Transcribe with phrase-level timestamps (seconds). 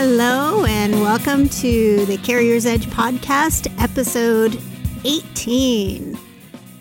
[0.00, 4.56] Hello, and welcome to the Carrier's Edge podcast, episode
[5.04, 6.16] 18.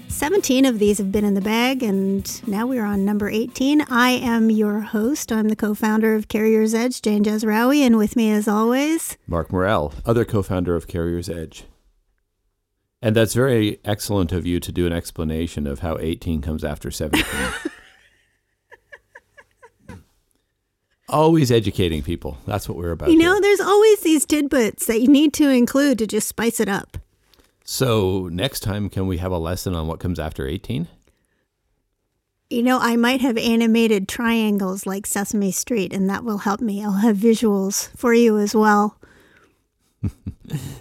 [0.08, 3.82] 17 of these have been in the bag, and now we're on number 18.
[3.90, 5.32] I am your host.
[5.32, 9.52] I'm the co founder of Carrier's Edge, Jane Jazrawy, and with me, as always, Mark
[9.52, 11.66] Murrell, other co founder of Carrier's Edge.
[13.02, 16.92] And that's very excellent of you to do an explanation of how 18 comes after
[16.92, 17.26] 17.
[21.10, 22.38] Always educating people.
[22.46, 23.10] That's what we're about.
[23.10, 23.42] you know, here.
[23.42, 26.98] there's always these tidbits that you need to include to just spice it up.
[27.64, 30.88] So, next time, can we have a lesson on what comes after 18?
[32.50, 36.84] You know, I might have animated triangles like Sesame Street, and that will help me.
[36.84, 38.98] I'll have visuals for you as well.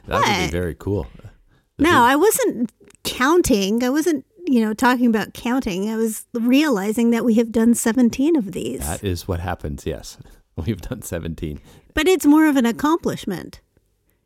[0.06, 1.08] That would be very cool.
[1.78, 2.70] No, I wasn't
[3.02, 3.82] counting.
[3.82, 5.90] I wasn't, you know, talking about counting.
[5.90, 8.80] I was realizing that we have done 17 of these.
[8.80, 10.18] That is what happens, yes.
[10.56, 11.60] We've done 17.
[11.94, 13.60] but it's more of an accomplishment.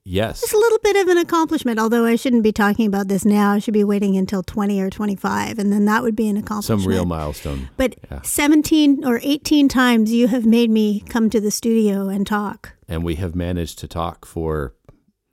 [0.04, 0.42] Yes.
[0.42, 3.52] It's a little bit of an accomplishment, although I shouldn't be talking about this now.
[3.52, 6.80] I should be waiting until 20 or 25, and then that would be an accomplishment.
[6.82, 7.68] Some real milestone.
[7.76, 8.22] But Yeah.
[8.22, 12.72] 17 or 18 times you have made me come to the studio and talk.
[12.88, 14.74] And we have managed to talk for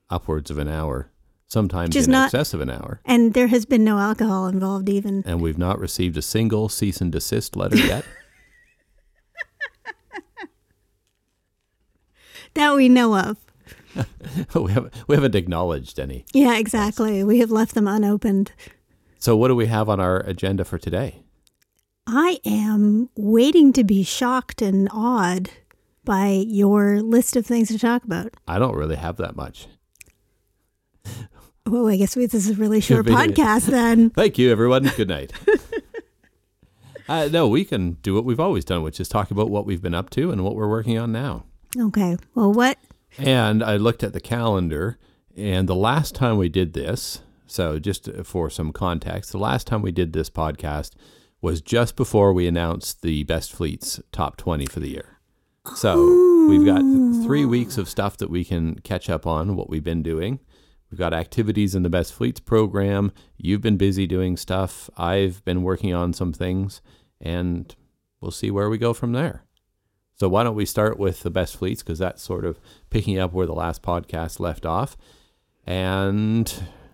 [0.10, 1.12] upwards of an hour,
[1.48, 3.02] sometimes Which in not- excess of an hour.
[3.06, 5.24] And there has been no alcohol involved, even.
[5.26, 8.06] and we've not received a single cease and desist letter yet.
[12.54, 13.38] That we know of.
[14.56, 16.26] we haven't we haven't acknowledged any.
[16.34, 17.24] Yeah, exactly.
[17.24, 18.52] We have left them unopened.
[19.20, 21.24] So what do we have on our agenda for today?
[22.08, 25.50] I am waiting to be shocked and awed
[26.06, 28.34] by your list of things to talk about.
[28.48, 29.68] I don't really have that much.
[31.70, 34.10] Oh, I guess we, this is a really short podcast then.
[34.12, 34.90] Thank you, everyone.
[34.96, 35.34] Good night.
[37.10, 39.82] uh, no, we can do what we've always done, which is talk about what we've
[39.82, 41.44] been up to and what we're working on now.
[41.78, 42.16] Okay.
[42.36, 42.78] Well, what?
[43.18, 44.98] And I looked at the calendar,
[45.36, 49.82] and the last time we did this, so just for some context, the last time
[49.82, 50.92] we did this podcast
[51.42, 55.20] was just before we announced the Best Fleets top 20 for the year.
[55.76, 56.80] So we've got
[57.26, 60.40] three weeks of stuff that we can catch up on, what we've been doing.
[60.90, 63.12] We've got activities in the Best Fleets program.
[63.38, 64.90] You've been busy doing stuff.
[64.98, 66.82] I've been working on some things,
[67.20, 67.76] and
[68.22, 69.44] we'll see where we go from there.
[70.16, 72.60] So why don't we start with the best fleets because that's sort of
[72.90, 74.98] picking up where the last podcast left off.
[75.68, 76.52] And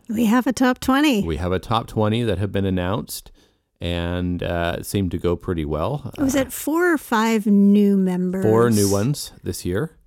[0.10, 1.24] We have a top 20.
[1.24, 3.32] we have a top 20 that have been announced
[3.80, 6.12] and uh, it seemed to go pretty well.
[6.18, 8.44] Was it four or five new members?
[8.46, 9.98] Four new ones this year.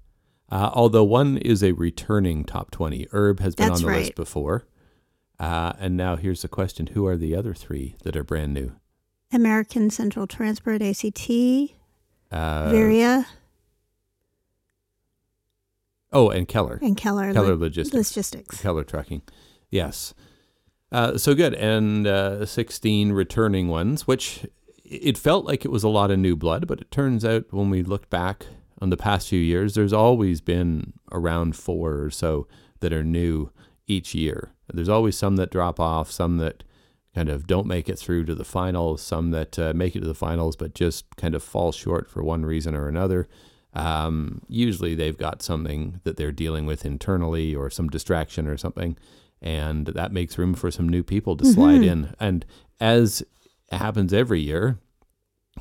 [0.51, 3.09] Uh, although one is a returning top 20.
[3.13, 4.01] Herb has been That's on the right.
[4.03, 4.65] list before.
[5.41, 8.73] Uh, and now here's the question Who are the other three that are brand new?
[9.33, 11.29] American Central Transport, ACT,
[12.31, 13.27] Uh, Veriha,
[16.13, 16.79] oh, and Keller.
[16.83, 17.95] and Keller, Keller Lo- Logistics.
[18.17, 18.61] Logistics.
[18.61, 19.23] Keller Trucking.
[19.71, 20.15] Yes.
[20.93, 21.55] Uh, so good.
[21.55, 24.47] And uh, 16 returning ones, which
[24.85, 27.71] it felt like it was a lot of new blood, but it turns out when
[27.71, 28.47] we looked back
[28.81, 32.47] on the past few years, there's always been around four or so
[32.81, 33.51] that are new
[33.87, 34.51] each year.
[34.73, 36.65] There's always some that drop off, some that
[37.15, 40.07] kind of don't make it through to the finals, some that uh, make it to
[40.07, 43.29] the finals but just kind of fall short for one reason or another.
[43.73, 48.97] Um, usually they've got something that they're dealing with internally or some distraction or something,
[49.41, 52.15] and that makes room for some new people to slide in.
[52.19, 52.45] And
[52.81, 53.23] as
[53.71, 54.79] happens every year,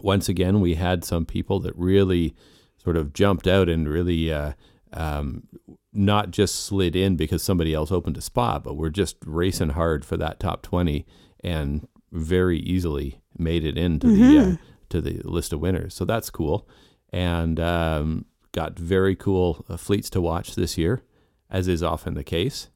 [0.01, 2.35] once again, we had some people that really
[2.85, 4.53] sort of jumped out and really uh,
[4.93, 5.47] um,
[5.91, 10.05] not just slid in because somebody else opened a spot, but were just racing hard
[10.05, 11.05] for that top 20
[11.43, 14.55] and very easily made it into the uh,
[14.89, 15.95] to the list of winners.
[15.95, 16.69] So that's cool,
[17.11, 21.01] and um, got very cool uh, fleets to watch this year,
[21.49, 22.69] as is often the case.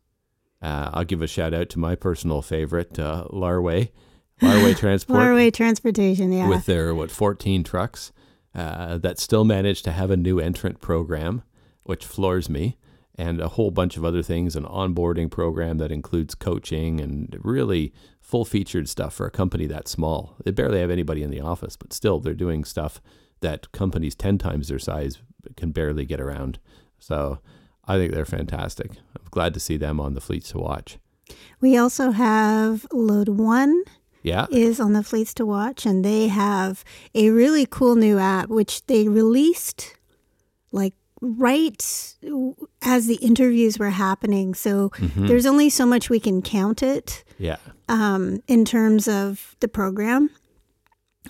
[0.62, 3.92] Uh, I'll give a shout out to my personal favorite, uh, Larway,
[4.42, 6.50] Larway Transport Larway Transportation, yeah.
[6.50, 8.12] with their what 14 trucks
[8.56, 11.44] uh, that still managed to have a new entrant program,
[11.84, 12.78] which floors me,
[13.16, 17.94] and a whole bunch of other things, an onboarding program that includes coaching and really
[18.22, 20.36] full featured stuff for a company that small.
[20.44, 23.02] They barely have anybody in the office, but still they're doing stuff
[23.42, 25.20] that companies 10 times their size
[25.58, 26.60] can barely get around.
[26.98, 27.40] So
[27.86, 28.92] I think they're fantastic.
[29.18, 30.98] I'm glad to see them on the fleets to watch.
[31.60, 33.84] we also have Load One
[34.22, 34.48] Yeah.
[34.52, 36.84] is on the Fleets to Watch, and they have
[37.16, 39.96] a really cool new app which they released
[40.72, 42.16] like right
[42.82, 44.54] as the interviews were happening.
[44.54, 45.28] So Mm-hmm.
[45.28, 47.58] there's only so much we can count it Yeah.
[47.90, 50.30] um, in terms of the program,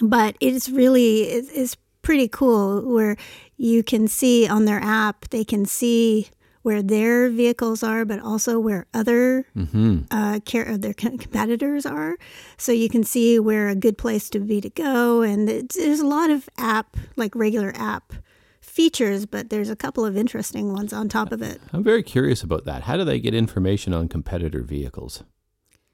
[0.01, 3.17] but it's really it's, it's pretty cool where
[3.57, 6.27] you can see on their app, they can see
[6.69, 10.01] where their vehicles are, but also where other Mm-hmm.
[10.11, 12.13] uh, care, their competitors are.
[12.57, 15.23] So you can see where a good place to be to go.
[15.23, 18.13] And it's, there's a lot of app, like regular app
[18.61, 21.59] features, but there's a couple of interesting ones on top of it.
[21.73, 22.83] I'm very curious about that.
[22.83, 25.23] How do they get information on competitor vehicles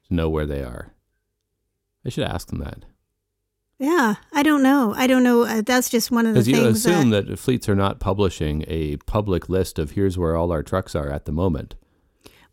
[0.07, 0.91] to know where they are?
[2.05, 2.83] I should ask them that.
[3.77, 4.93] Yeah, I don't know.
[4.95, 5.43] I don't know.
[5.43, 7.99] Uh, that's just one of the Because you things assume that, that fleets are not
[7.99, 11.75] publishing a public list of here's where all our trucks are at the moment.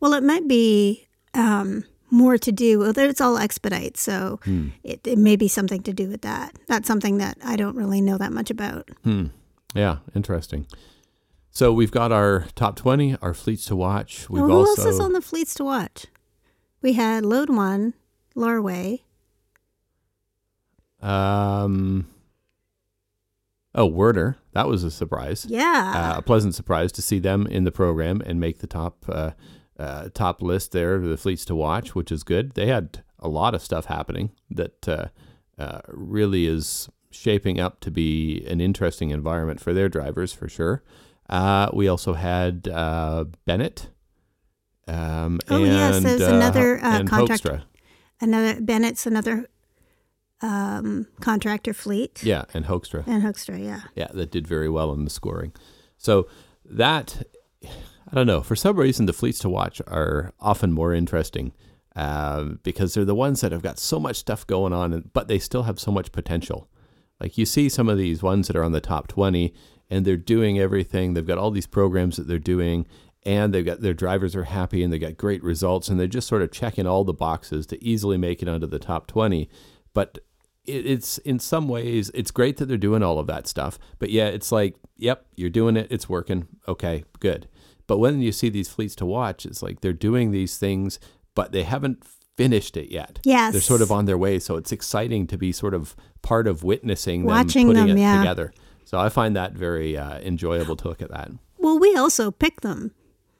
[0.01, 2.81] Well, it might be um, more to do.
[2.81, 4.69] Well, it's all expedite, so Hmm.
[4.83, 6.57] it, it may be something to do with that.
[6.67, 8.89] That's something that I don't really know that much about.
[9.05, 9.27] Hmm.
[9.75, 10.67] Yeah, interesting.
[11.53, 14.29] So we've got our top 20, our fleets to watch.
[14.29, 16.07] We've Oh, who also else is on the fleets to watch?
[16.81, 17.95] We had Load One,
[18.35, 19.03] Larway.
[21.03, 22.07] Um
[23.75, 24.37] Oh, Werder.
[24.53, 25.47] That was a surprise.
[25.49, 26.13] Yeah.
[26.15, 29.31] Uh, a pleasant surprise to see them in the program and make the top uh,
[29.79, 32.53] uh, top list there, the fleets to watch, which is good.
[32.53, 35.07] They had a lot of stuff happening that uh,
[35.59, 40.83] uh, really is shaping up to be an interesting environment for their drivers for sure.
[41.31, 43.89] Uh, we also had uh, Bennett.
[44.87, 47.63] Um, Oh, yes, and, there's another, contract- Hoekstra.
[48.21, 49.47] another Bennett's another
[50.43, 52.23] um, contractor fleet.
[52.23, 53.05] Yeah, and Hoekstra.
[53.07, 53.83] And Hoekstra, yeah.
[53.95, 55.53] Yeah, that did very well in the scoring.
[55.97, 56.29] So
[56.65, 57.23] that
[57.65, 58.43] I don't know.
[58.43, 61.53] For some reason, the fleets to watch are often more interesting
[61.97, 65.39] uh, because they're the ones that have got so much stuff going on, but they
[65.39, 66.69] still have so much potential.
[67.21, 69.55] Like you see some of these ones that are on the top twenty,
[69.89, 71.15] and they're doing everything.
[71.15, 72.87] They've got all these programs that they're doing,
[73.23, 76.29] and they've got their drivers are happy, and they got great results, and they're just
[76.29, 79.49] sort of checking all the boxes to easily make it onto the top twenty.
[79.95, 80.25] But it,
[80.65, 84.27] it's in some ways it's great that they're doing all of that stuff but yeah
[84.27, 87.49] it's like yep you're doing it it's working okay good
[87.89, 91.01] but when you see these fleets to watch it's like they're doing these things
[91.35, 92.05] but they haven't
[92.37, 93.53] finished it yet Yes.
[93.53, 96.63] they're sort of on their way so it's exciting to be sort of part of
[96.63, 98.19] witnessing them Watching putting them, it yeah.
[98.19, 98.53] together
[98.85, 102.61] so i find that very uh, enjoyable to look at that Well, we also pick
[102.63, 102.93] them.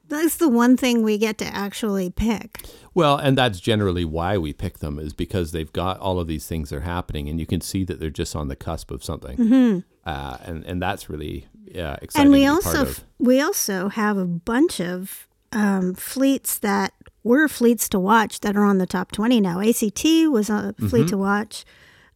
[0.09, 2.67] That's the one thing we get to actually pick.
[2.95, 6.47] Well, and that's generally why we pick them is because they've got all of these
[6.47, 9.03] things that are happening, and you can see that they're just on the cusp of
[9.03, 12.11] something, uh, and and that's really uh, exciting.
[12.13, 12.21] Mm-hmm.
[12.21, 16.93] and we also we also have a bunch of um, fleets that
[17.25, 19.61] were fleets to watch that are on the top 20 now.
[19.61, 20.89] ACT was a Mm-hmm.
[20.89, 21.65] fleet to watch.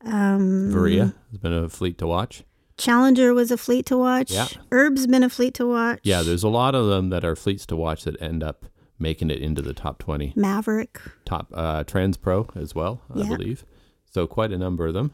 [0.04, 2.44] Veriha has been a fleet to watch.
[2.78, 4.30] Challenger was a fleet to watch.
[4.30, 4.48] Yeah.
[4.70, 6.00] Herb's been a fleet to watch.
[6.02, 8.66] Yeah, there's a lot of them that are fleets to watch that end up
[8.98, 10.32] making it into the top twenty.
[10.36, 11.00] Maverick.
[11.24, 13.36] Top uh, Trans Pro as well, I Yeah.
[13.36, 13.64] believe.
[14.04, 15.12] So quite a number of them,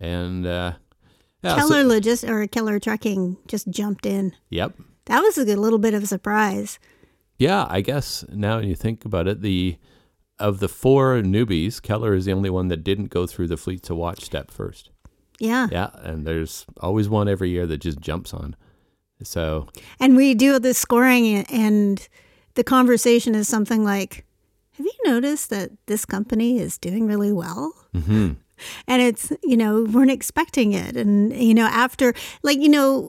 [0.00, 0.72] and uh,
[1.42, 4.32] yeah, so- Keller Logis or Keller Trucking just jumped in.
[4.50, 4.74] yep,
[5.06, 6.78] That was a good little bit of a surprise.
[7.38, 9.76] Yeah, I guess now you think about it, the
[10.40, 13.82] of the four newbies, Keller is the only one that didn't go through the fleet
[13.84, 14.90] to watch step first.
[15.38, 15.68] Yeah.
[15.70, 18.56] Yeah, and there's always one every year that just jumps on.
[19.22, 19.68] So
[20.00, 22.06] And we do the scoring, and
[22.54, 24.24] the conversation is something like,
[24.72, 27.72] Have you noticed that this company is doing really well?
[27.94, 28.36] mhm.
[28.88, 30.96] And it's, you know, weren't expecting it.
[30.96, 32.12] And, you know, after,
[32.42, 33.08] like, you know,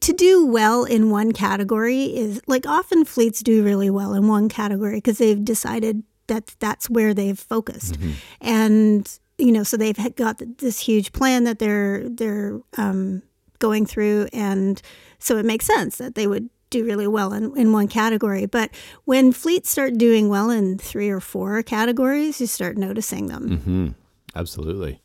[0.00, 4.48] to do well in one category is like often fleets do really well in one
[4.48, 7.96] category because they've decided that that's where they've focused.
[8.40, 13.22] And, you know, so they've got this huge plan that they're, they're, um,
[13.60, 14.28] going through.
[14.32, 14.80] And
[15.18, 18.46] so it makes sense that they would do really well in, in one category.
[18.46, 18.70] But
[19.04, 23.58] when fleets start doing well in three or four categories, you start noticing them.
[23.58, 23.88] hmm
[24.36, 25.00] Absolutely.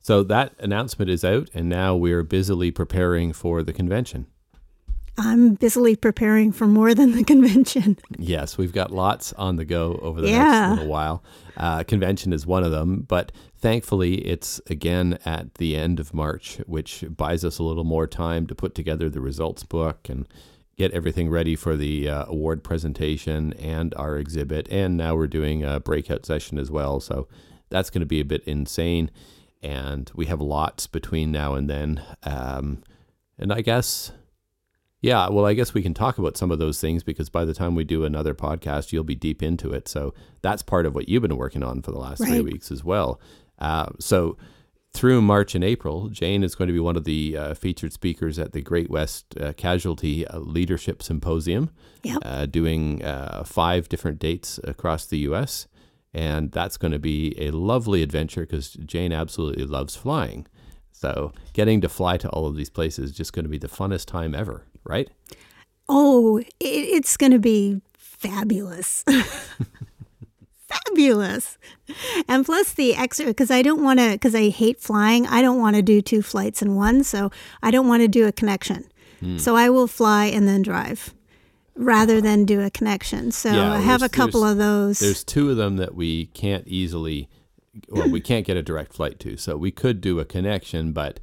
[0.00, 4.26] So that announcement is out, and now we're busily preparing for the convention.
[5.18, 7.98] I'm busily preparing for more than the convention.
[8.18, 10.42] Yes, we've got lots on the go over the Yeah.
[10.68, 11.22] next little while.
[11.56, 13.30] Uh, convention is one of them, but
[13.62, 18.46] thankfully it's again at the end of March, which buys us a little more time
[18.48, 20.26] to put together the results book and
[20.76, 24.68] get everything ready for the uh, award presentation and our exhibit.
[24.70, 27.28] And now we're doing a breakout session as well, so
[27.70, 29.10] that's going to be a bit insane.
[29.62, 32.02] And we have lots between now and then.
[32.24, 32.82] Um,
[33.38, 34.12] and I guess
[35.02, 37.54] yeah, well, I guess we can talk about some of those things because by the
[37.54, 39.88] time we do another podcast, you'll be deep into it.
[39.88, 42.84] So that's part of what you've been working on for the last three weeks as
[42.84, 43.20] well.
[43.58, 44.36] Uh, so
[44.94, 48.38] through March and April, Jane is going to be one of the uh, featured speakers
[48.38, 51.70] at the Great West uh, Casualty uh, Leadership Symposium,
[52.02, 52.18] Yep.
[52.24, 55.66] uh, doing uh, five different dates across the U.S.
[56.12, 60.46] And that's going to be a lovely adventure because Jane absolutely loves flying.
[60.90, 63.68] So getting to fly to all of these places is just going to be the
[63.68, 65.08] funnest time ever, right?
[65.88, 69.04] Oh, it's going to be fabulous.
[70.72, 71.58] fabulous.
[72.28, 75.58] And plus the extra, because I don't want to, because I hate flying, I don't
[75.58, 77.04] want to do two flights in one.
[77.04, 77.30] So
[77.62, 78.90] I don't want to do a connection.
[79.20, 79.38] Hmm.
[79.38, 81.14] So I will fly and then drive
[81.74, 83.32] rather than do a connection.
[83.32, 84.98] So Yeah, I have a couple of those.
[84.98, 87.28] There's two of them that we can't easily,
[87.88, 89.36] well, we can't get a direct flight to.
[89.36, 91.20] So we could do a connection, but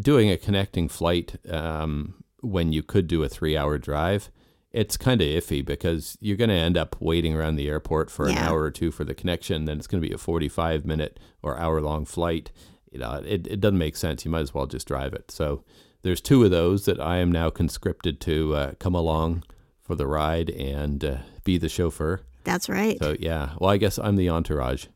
[0.00, 4.30] doing a connecting flight um, when you could do a three hour drive,
[4.72, 8.28] it's kind of iffy because you're going to end up waiting around the airport for
[8.28, 9.64] an hour or two for the connection.
[9.64, 12.50] Then it's going to be a 45 minute or hour long flight.
[12.92, 14.24] You know, it, it doesn't make sense.
[14.24, 15.30] You might as well just drive it.
[15.30, 15.64] So
[16.02, 19.44] there's two of those that I am now conscripted to uh, come along
[19.80, 22.20] for the ride and uh, be the chauffeur.
[22.44, 22.98] That's right.
[22.98, 24.86] So yeah, well, I guess I'm the entourage.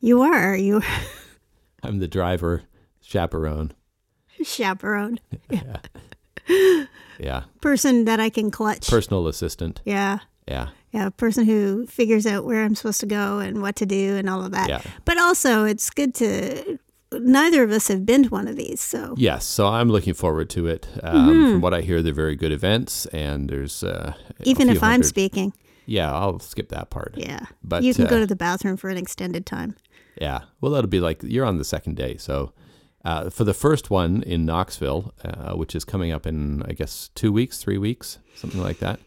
[0.00, 0.56] you are.
[0.56, 0.82] You
[1.82, 2.62] I'm the driver,
[3.00, 3.72] chaperone.
[4.42, 5.20] chaperone.
[5.50, 6.84] Yeah,
[7.22, 8.88] Yeah person that I can clutch.
[8.88, 9.80] personal assistant.
[9.84, 10.18] yeah.
[10.48, 13.86] Yeah, Yeah, a person who figures out where I'm supposed to go and what to
[13.86, 14.68] do and all of that.
[14.68, 14.82] Yeah.
[15.04, 16.78] But also, it's good to.
[17.12, 19.44] Neither of us have been to one of these, so yes.
[19.44, 20.88] So I'm looking forward to it.
[21.02, 21.50] Um, Mm-hmm.
[21.52, 24.14] From what I hear, they're very good events, and there's uh,
[24.44, 25.52] even if I'm speaking,
[25.86, 27.14] Yeah, I'll skip that part.
[27.16, 29.76] yeah, But, you can go uh, to the bathroom for an extended time.
[30.20, 30.40] Yeah.
[30.60, 32.16] Well, that'll be like you're on the second day.
[32.18, 32.52] So
[33.04, 37.10] uh, for the first one in Knoxville, uh, which is coming up in I guess
[37.14, 39.00] two weeks, three weeks, something like that.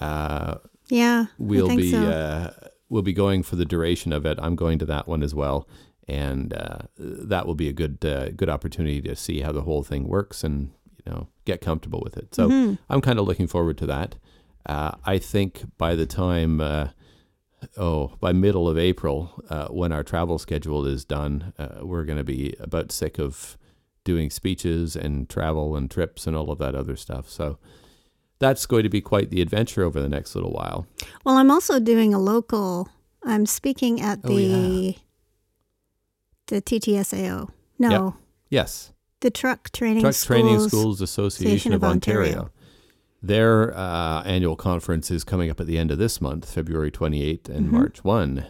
[0.00, 0.56] Uh,
[0.88, 2.02] Yeah, we'll be so.
[2.02, 2.50] uh,
[2.88, 4.38] we'll be going for the duration of it.
[4.40, 5.66] I'm going to that one as well,
[6.08, 9.82] and uh, that will be a good uh, good opportunity to see how the whole
[9.82, 10.70] thing works and
[11.04, 12.34] you know get comfortable with it.
[12.34, 12.74] So Mm-hmm.
[12.88, 14.14] I'm kind of looking forward to that.
[14.64, 16.88] Uh, I think by the time uh,
[17.76, 22.18] oh by middle of April, uh, when our travel schedule is done, uh, we're going
[22.18, 23.56] to be about sick of
[24.04, 27.28] doing speeches and travel and trips and all of that other stuff.
[27.28, 27.58] So.
[28.38, 30.86] That's going to be quite the adventure over the next little while.
[31.24, 32.86] Well, I'm also doing a local.
[33.24, 34.92] I'm speaking at Oh, the yeah.
[36.48, 37.48] the TTSAO.
[37.78, 38.14] No, Yep.
[38.50, 40.26] Yes, the Truck Training Truck Schools.
[40.42, 42.26] Training Schools Association Association of of Ontario.
[42.28, 42.50] Ontario.
[43.22, 47.48] Their uh, annual conference is coming up at the end of this month, February 28th
[47.48, 47.72] and Mhm.
[47.72, 48.46] March 1.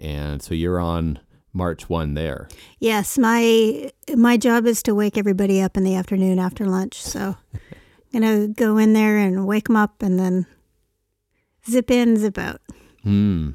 [0.00, 1.18] And so you're on
[1.52, 2.48] March 1 there.
[2.78, 7.00] Yes, my my job is to wake everybody up in the afternoon after lunch.
[7.02, 7.60] So I'm
[8.12, 10.46] gonna go in there and wake them up, and then
[11.68, 12.60] zip in, zip out,
[13.02, 13.50] Hmm.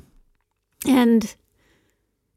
[0.87, 1.35] and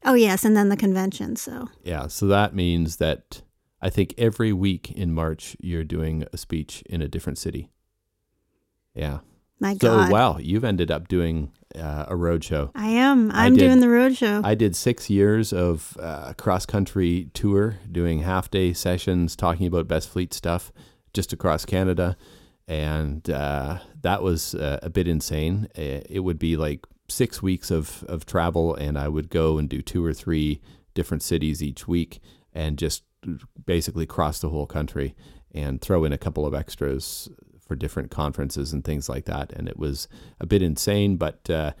[0.05, 1.35] oh yes, and then the convention.
[1.35, 2.07] So Yeah.
[2.07, 3.41] So that means that
[3.81, 7.69] I think every week in March you're doing a speech in a different city.
[8.97, 9.19] Yeah.
[9.59, 10.07] my God.
[10.07, 12.71] So wow, you've ended up doing uh, a road show.
[12.75, 13.31] I am.
[13.31, 14.41] I I'm did- doing the road show.
[14.43, 19.87] I did six years of uh, cross country tour, doing half day sessions, talking about
[19.87, 20.71] best fleet stuff
[21.13, 22.15] just across Canada,
[22.67, 25.67] and uh, that was uh, a bit insane.
[25.75, 29.81] It would be like six weeks of of travel, and I would go and do
[29.81, 30.61] two or three
[30.93, 32.19] different cities each week,
[32.53, 33.03] and just
[33.65, 35.15] basically cross the whole country
[35.53, 37.29] and throw in a couple of extras
[37.67, 39.51] for different conferences and things like that.
[39.53, 40.07] And it was
[40.39, 41.73] a bit insane, but uh,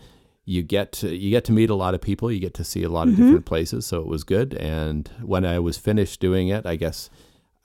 [0.45, 2.83] you get to, you get to meet a lot of people, you get to see
[2.83, 4.53] a lot of different places, so it was good.
[4.53, 7.09] And when I was finished doing it, I guess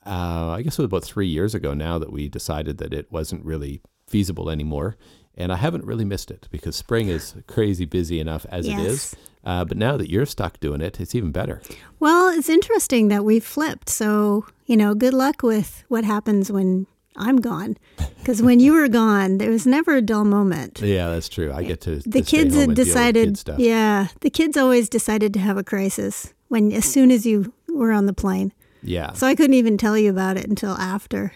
[0.05, 3.11] uh, I guess it was about three years ago now that we decided that it
[3.13, 4.97] wasn't really feasible anymore.
[5.37, 9.17] And I haven't really missed it because spring is crazy busy enough as it is.
[9.45, 11.63] Uh, but now that you're stuck doing it, it's even better.
[12.01, 13.89] well, it's interesting that we've flipped.
[13.89, 17.77] So you know, good luck with what happens when I'm gone,
[18.19, 20.81] because when you were gone, there was never a dull moment.
[20.85, 21.53] Yeah, that's true.
[21.53, 23.59] I get to the kids had decided kid stuff.
[23.59, 27.93] yeah the kids always decided to have a crisis when as soon as you were
[27.93, 28.53] on the plane
[28.83, 29.13] Yeah.
[29.13, 31.33] so i couldn't even tell you about it until after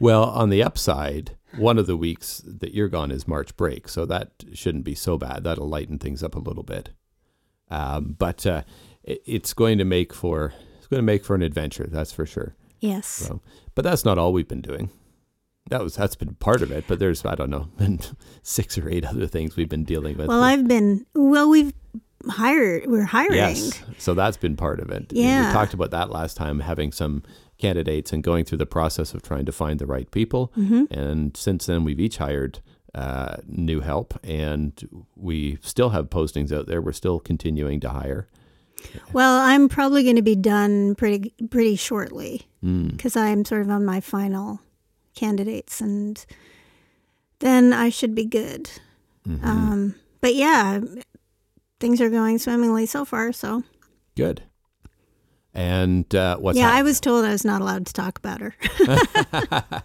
[0.00, 4.04] Well, on the upside, one of the weeks that you're gone is March break, so
[4.06, 5.44] that shouldn't be so bad.
[5.44, 6.90] That'll lighten things up a little bit.
[7.70, 8.62] Um, but uh,
[9.04, 12.26] it, it's going to make for it's going to make for an adventure, that's for
[12.26, 12.54] sure.
[12.80, 13.40] yes So,
[13.76, 14.90] but that's not all we've been doing.
[15.70, 17.68] That was that's been part of it, but there's I don't know,
[18.42, 20.26] six or eight other things we've been dealing with.
[20.28, 21.72] well i've been well we've
[22.28, 23.82] hired we're hiring Yes.
[23.98, 25.12] So that's been part of it.
[25.12, 25.48] Yeah.
[25.48, 27.22] We talked about that last time, having some
[27.58, 30.52] candidates and going through the process of trying to find the right people.
[30.56, 30.84] Mm-hmm.
[30.92, 32.60] And since then, we've each hired
[32.94, 36.80] uh, new help, and we still have postings out there.
[36.82, 38.28] We're still continuing to hire.
[39.12, 42.90] well i'm probably going to be done pretty pretty shortly Mm.
[42.92, 44.60] because i'm sort of on my final
[45.14, 46.24] candidates and
[47.40, 48.70] then i should be good
[49.28, 49.44] Mhm.
[49.44, 50.80] um, but yeah
[51.80, 53.62] things are going swimmingly so far so
[54.16, 54.42] Good.
[55.54, 58.54] And uh, what's yeah, I was told I was not allowed to talk about her.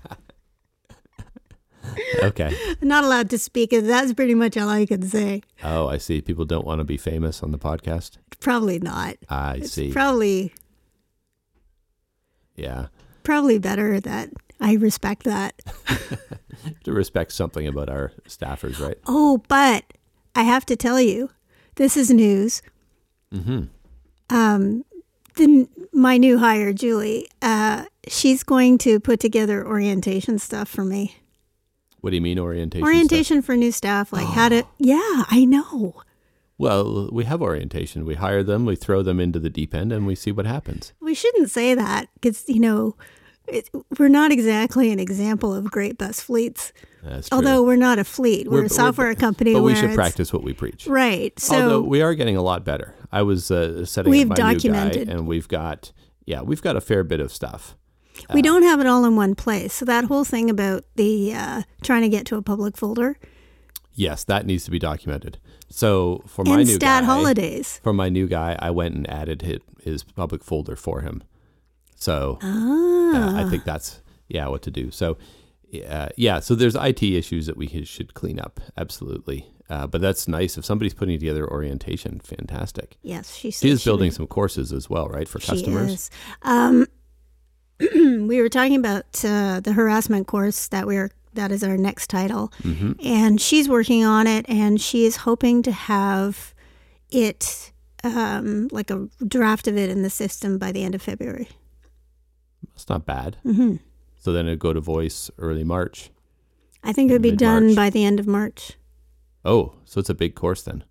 [2.23, 2.53] okay.
[2.81, 3.71] not allowed to speak.
[3.71, 5.41] That's pretty much all I can say.
[5.63, 6.21] Oh, I see.
[6.21, 8.17] People don't want to be famous on the podcast.
[8.39, 9.15] Probably not.
[9.29, 9.91] I It's see.
[9.91, 10.53] probably
[12.55, 12.87] yeah.
[13.23, 15.59] probably better that I respect that.
[16.83, 18.97] To respect something about our staffers, right?
[19.05, 19.85] Oh, but
[20.35, 21.29] I have to tell you,
[21.75, 22.61] this is news.
[23.33, 23.65] Mm-hmm.
[24.35, 24.83] Um,
[25.35, 31.17] the my new hire, Julie, uh, she's going to put together orientation stuff for me.
[32.01, 32.83] What do you mean orientation?
[32.83, 32.93] stuff?
[32.93, 34.63] orientation for new staff, like how to.
[34.79, 36.01] Yeah, I know.
[36.57, 38.03] Well, we have orientation.
[38.05, 40.93] We hire them, we throw them into the deep end, and we see what happens.
[40.99, 42.95] We shouldn't say that because you know.
[43.47, 46.73] It, we're not exactly an example of great bus fleets,
[47.31, 48.47] although we're not a fleet.
[48.47, 49.53] We're, We're- a software we're- company.
[49.53, 50.85] but we should practice what we preach.
[50.87, 51.37] Right.
[51.39, 52.93] So Although we are getting a lot better.
[53.11, 54.97] I was uh, setting We've up my documented.
[54.97, 55.91] new guy, and we've got
[56.25, 57.77] yeah, we've got a fair bit of stuff.
[58.33, 59.73] we don't have it all in one place.
[59.73, 63.17] So that whole thing about the uh, trying to get to a public folder
[63.93, 65.39] Yes, that needs to be documented.
[65.69, 67.79] So for my new stat guy, holidays.
[67.83, 71.23] for my new guy, I went and added his, his public folder for him.
[71.99, 73.39] So Ah.
[73.41, 74.91] uh, I think that's yeah what to do.
[74.91, 75.17] So
[75.89, 78.59] uh, yeah, so there's IT issues that we should clean up.
[78.77, 79.47] Absolutely.
[79.69, 82.19] Uh, but that's nice if somebody's putting together orientation.
[82.21, 82.95] Fantastic.
[83.03, 85.91] Yes, she is she building would- some courses as well, right, for She customers.
[85.93, 86.09] is.
[86.43, 86.87] Um,
[88.27, 92.51] we were talking about uh, the harassment course that we're that is our next title,
[92.63, 96.53] hmm and she's working on it, and she is hoping to have
[97.11, 97.71] it
[98.03, 101.49] um, like a draft of it in the system by the end of February.
[102.77, 103.37] It's not bad.
[103.43, 103.75] hmm
[104.19, 106.09] So then it'd go to voice early March.
[106.83, 107.75] I think it would be done Mid-March.
[107.75, 108.73] by the end of March.
[109.43, 110.83] Oh, so it's a big course then.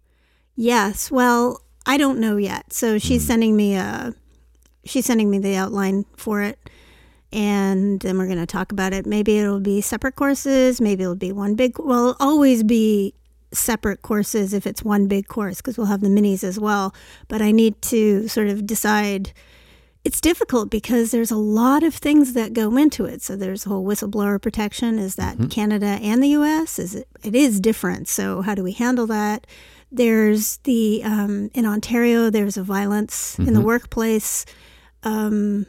[0.57, 1.11] Yes.
[1.11, 2.73] Well, I don't know yet.
[2.73, 3.27] So she's Mhm.
[3.27, 4.15] sending me a
[4.85, 6.59] she's sending me the outline for it.
[7.33, 9.05] And then we're going to talk about it.
[9.05, 13.15] Maybe it'll be separate courses, maybe it'll be one big well, always be
[13.53, 16.95] separate courses if it's one big course because we'll have the minis as well,
[17.29, 19.33] but I need to sort of decide
[20.07, 23.23] it's difficult because there's a lot of things that go into it.
[23.23, 24.99] So there's the whole whistleblower protection.
[24.99, 25.51] Is that Mhm.
[25.51, 26.79] Canada and the U.S.
[26.79, 27.09] Is it?
[27.23, 28.09] It is different.
[28.09, 29.47] So how do we handle that?
[29.91, 32.31] There's the um, in Ontario.
[32.31, 33.65] There's a violence in the Mhm.
[33.65, 34.45] workplace.
[35.03, 35.67] Um,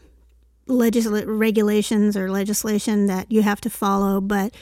[0.69, 4.53] regulations or legislation that you have to follow, but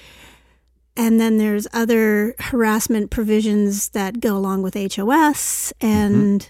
[0.98, 6.50] and then there's other harassment provisions that go along with HOS and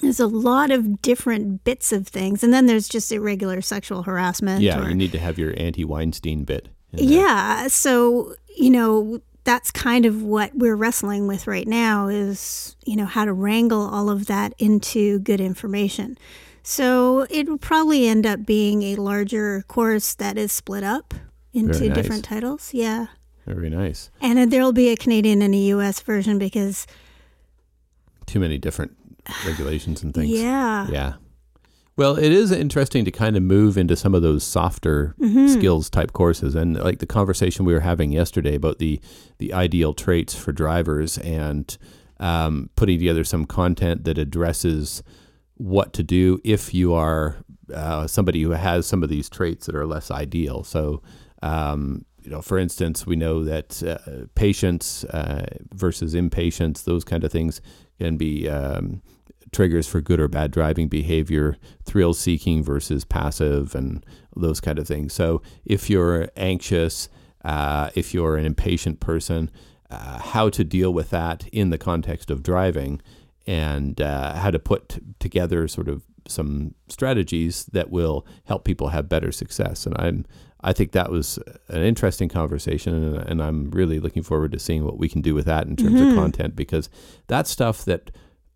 [0.00, 2.42] there's a lot of different bits of things.
[2.42, 4.62] And then there's just irregular sexual harassment.
[4.62, 6.68] Yeah, or- you need to have your anti-Weinstein bit.
[6.92, 7.68] yeah.
[7.68, 13.06] So, you know, that's kind of what we're wrestling with right now is, you know,
[13.06, 16.16] how to wrangle all of that into good information.
[16.62, 21.12] So it will probably end up being a larger course that is split up
[21.52, 21.94] into nice.
[21.94, 22.72] different titles.
[22.72, 23.06] Yeah.
[23.46, 24.10] Very nice.
[24.20, 26.86] And then there'll be a Canadian and a US version because,
[28.26, 28.96] Too many different
[29.46, 30.30] regulations and things.
[30.30, 30.86] yeah.
[30.90, 31.12] Yeah.
[31.94, 35.52] Well, it is interesting to kind of move into some of those softer Mhm.
[35.52, 38.98] skills type courses, and like the conversation we were having yesterday about the
[39.38, 41.76] the ideal traits for drivers, and
[42.18, 45.02] um, putting together some content that addresses
[45.56, 47.36] what to do if you are
[47.74, 50.62] uh, somebody who has some of these traits that are less ideal.
[50.64, 51.02] So,
[51.42, 57.22] um, you know, for instance, we know that uh, patience uh, versus impatience, those kind
[57.24, 57.60] of things,
[57.98, 59.02] can be um,
[59.52, 64.86] triggers for good or bad driving behavior, thrill seeking versus passive, and those kind of
[64.88, 65.12] things.
[65.12, 67.08] So, if you're anxious,
[67.44, 69.50] uh, if you're an impatient person,
[69.90, 73.00] uh, how to deal with that in the context of driving,
[73.46, 78.88] and uh, how to put t- together sort of some strategies that will help people
[78.88, 79.86] have better success.
[79.86, 80.24] And I'm
[80.64, 84.84] I think that was an interesting conversation, and, and I'm really looking forward to seeing
[84.84, 86.10] what we can do with that in terms Mhm.
[86.10, 86.88] of content because
[87.26, 88.12] that's stuff that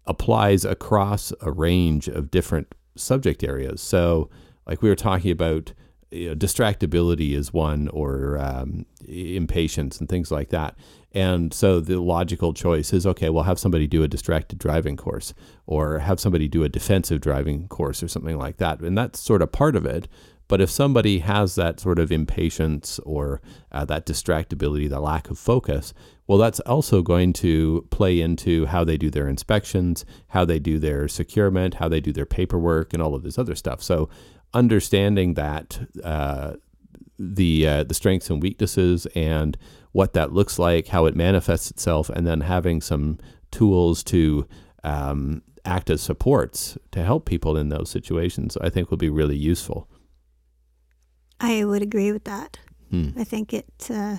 [0.07, 3.81] applies across a range of different subject areas.
[3.81, 4.31] So,
[4.67, 5.73] like we were talking about,
[6.11, 10.77] you know, distractibility is one, or um, impatience and things like that.
[11.13, 15.33] And so the logical choice is okay, well, have somebody do a distracted driving course
[15.67, 18.81] or have somebody do a defensive driving course or something like that.
[18.81, 20.09] And that's sort of part of it.
[20.49, 23.41] But if somebody has that sort of impatience or
[23.73, 25.93] uh, that distractibility, the lack of focus,
[26.27, 30.79] well, that's also going to play into how they do their inspections, how they do
[30.79, 33.83] their securement, how they do their paperwork, and all of this other stuff.
[33.83, 34.09] So,
[34.55, 36.55] understanding that uh,
[37.19, 39.57] the uh, the strengths and weaknesses and
[39.93, 43.19] what that looks like, how it manifests itself, and then having some
[43.51, 44.47] tools to
[44.85, 49.37] um, act as supports to help people in those situations, I think will be really
[49.37, 49.89] useful.
[51.41, 52.59] I would agree with that.
[52.91, 53.11] Hmm.
[53.17, 53.67] I think it.
[53.91, 54.19] Uh,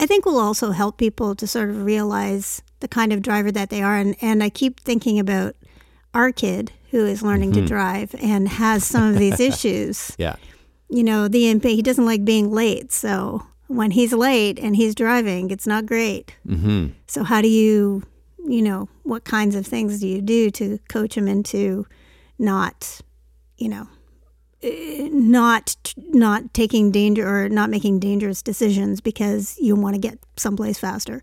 [0.00, 3.70] I think will also help people to sort of realize the kind of driver that
[3.70, 5.54] they are, and and I keep thinking about
[6.14, 7.62] our kid who is learning Mm-hmm.
[7.62, 10.12] to drive and has some of these issues.
[10.18, 10.36] Yeah.
[10.90, 15.50] You know, the he doesn't like being late, so when he's late and he's driving,
[15.50, 16.34] it's not great.
[16.46, 18.02] hmm So how do you,
[18.46, 21.86] you know, what kinds of things do you do to coach him into
[22.38, 23.00] not,
[23.56, 23.86] you know,
[24.62, 30.78] not not taking danger or not making dangerous decisions because you want to get someplace
[30.78, 31.22] faster.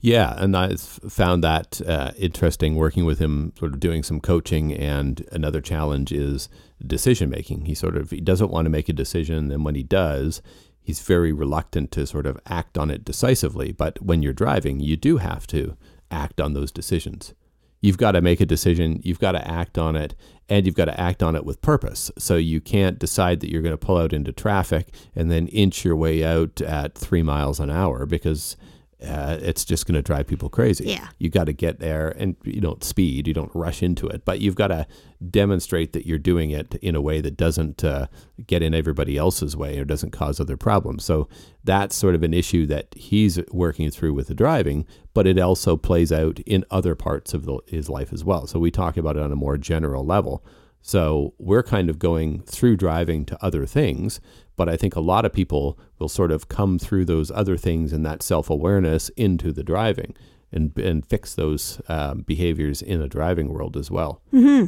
[0.00, 4.72] Yeah, and I found that uh, interesting working with him, sort of doing some coaching.
[4.72, 6.48] And another challenge is
[6.86, 7.66] decision making.
[7.66, 10.40] He sort of he doesn't want to make a decision, and when he does,
[10.80, 13.72] he's very reluctant to sort of act on it decisively.
[13.72, 15.76] But when you're driving, you do have to
[16.10, 17.34] act on those decisions.
[17.80, 19.00] You've got to make a decision.
[19.04, 20.14] You've got to act on it,
[20.48, 22.10] and you've got to act on it with purpose.
[22.18, 25.84] So you can't decide that you're going to pull out into traffic and then inch
[25.84, 28.56] your way out at three miles an hour because
[29.04, 30.84] uh, it's just going to drive people crazy.
[30.84, 31.08] Yeah.
[31.18, 34.40] You got to get there and you don't speed, you don't rush into it, but
[34.40, 34.86] you've got to
[35.30, 38.06] demonstrate that you're doing it in a way that doesn't uh,
[38.46, 41.04] get in everybody else's way or doesn't cause other problems.
[41.04, 41.28] So
[41.62, 45.76] that's sort of an issue that he's working through with the driving, but it also
[45.76, 48.46] plays out in other parts of the, his life as well.
[48.46, 50.42] So we talk about it on a more general level.
[50.86, 54.20] So we're kind of going through driving to other things,
[54.54, 57.92] but I think a lot of people will sort of come through those other things
[57.92, 60.14] and that self awareness into the driving
[60.52, 64.22] and and fix those um, behaviors in the driving world as well.
[64.32, 64.66] Mm-hmm.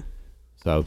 [0.56, 0.86] So.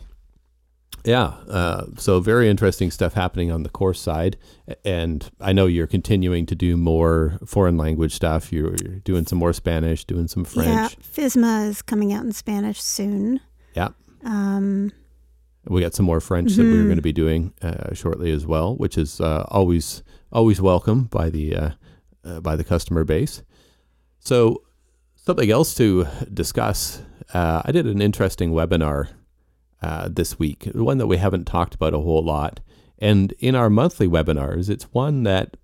[1.04, 4.38] Yeah, uh, so very interesting stuff happening on the course side,
[4.86, 8.54] and I know you're continuing to do more foreign language stuff.
[8.54, 10.68] You're, you're doing some more Spanish, doing some French.
[10.68, 13.40] Yeah, FISMA is coming out in Spanish soon.
[13.74, 13.90] Yeah.
[14.24, 14.92] Um,
[15.66, 16.86] We got some more French that we Mm-hmm.
[16.86, 21.30] going to be doing uh, shortly as well, which is uh, always always welcome by
[21.30, 21.70] the uh,
[22.26, 23.44] uh, by the customer base.
[24.20, 24.64] So
[25.16, 27.04] something else to discuss.
[27.34, 29.10] Uh, I did an interesting webinar
[29.82, 32.60] uh, this week, one that we haven't talked about a whole lot.
[33.00, 35.58] And in our monthly webinars, it's one that,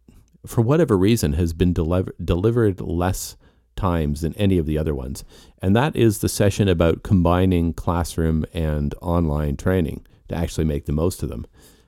[0.46, 3.36] for whatever reason, has been deliver- delivered less
[3.78, 5.24] times than any of the other ones.
[5.62, 10.92] And that is the session about combining classroom and online training to actually make the
[10.92, 11.48] most of them.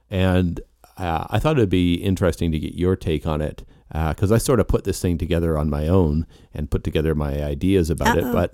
[0.09, 0.61] And
[0.97, 4.59] uh, I thought it'd be interesting to get your take on it because I sort
[4.59, 8.47] of put this thing together on my own and put together my ideas about Uh-oh.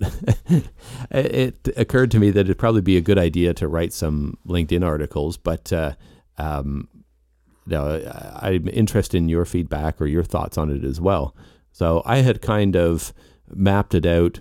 [0.50, 0.70] But
[1.10, 4.84] it occurred to me that it'd probably be a good idea to write some LinkedIn
[4.84, 5.36] articles.
[5.36, 5.92] But uh,
[6.38, 6.88] um,
[7.66, 8.00] no,
[8.36, 11.34] I'm interested in your feedback or your thoughts on it as well.
[11.76, 13.12] So I had kind of
[13.50, 14.40] mapped it out,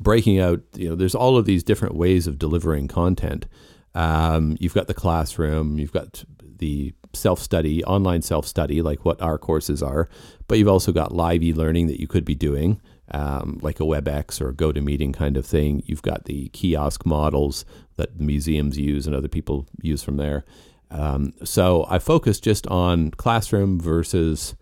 [0.00, 3.46] breaking out, you know, there's all of these different ways of delivering content.
[3.94, 9.20] Um, you've got the classroom, you've got the self study, online self study, like what
[9.20, 10.08] our courses are,
[10.46, 13.84] but you've also got live e learning that you could be doing, um, like a
[13.84, 15.82] WebEx or a GoToMeeting kind of thing.
[15.84, 17.66] You've got the kiosk models
[17.96, 20.46] that museums use and other people use from there.
[20.90, 24.54] Um, so I focused just on classroom versus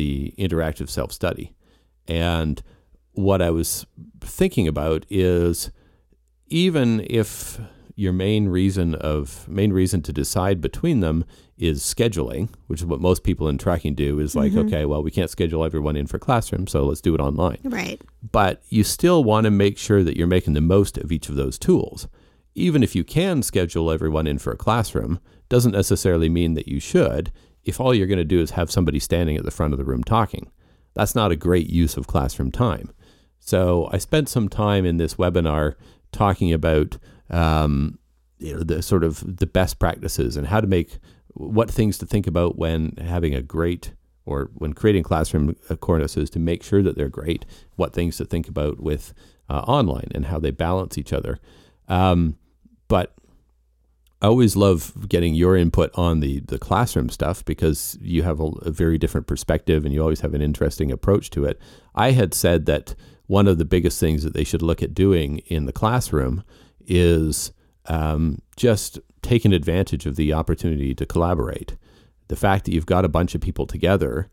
[0.00, 1.52] the interactive self study.
[2.08, 2.62] And
[3.12, 3.84] what I was
[4.22, 5.70] thinking about is
[6.46, 7.60] even if
[7.96, 11.26] your main reason of main reason to decide between them
[11.58, 14.68] is scheduling, which is what most people in tracking do, is like, mm-hmm.
[14.68, 18.00] okay, well, we can't schedule everyone in for classroom, so let's do it online right.
[18.32, 21.34] but you still want to make sure that you're making the most of each of
[21.34, 22.08] those tools.
[22.54, 26.80] Even if you can schedule everyone in for a classroom, doesn't necessarily mean that you
[26.80, 27.30] should
[27.64, 29.84] if all you're going to do is have somebody standing at the front of the
[29.84, 30.50] room talking.
[30.94, 32.90] That's not a great use of classroom time.
[33.38, 35.74] So I spent some time in this webinar
[36.12, 36.98] talking about
[37.30, 37.98] um,
[38.38, 40.98] you know the sort of the best practices and how to make
[41.34, 43.92] what things to think about when having a great
[44.26, 47.46] or when creating classroom courses to make sure that they're great.
[47.76, 49.14] What things to think about with
[49.48, 51.38] uh, online and how they balance each other.
[51.88, 52.36] Um,
[52.88, 53.14] but
[54.22, 58.46] I always love getting your input on the the classroom stuff because you have a,
[58.62, 61.60] a very different perspective and you always have an interesting approach to it.
[61.94, 62.94] I had said that
[63.26, 66.44] one of the biggest things that they should look at doing in the classroom
[66.86, 67.52] is
[67.86, 71.76] um, just taking advantage of the opportunity to collaborate.
[72.28, 74.28] The fact that you've got a bunch of people together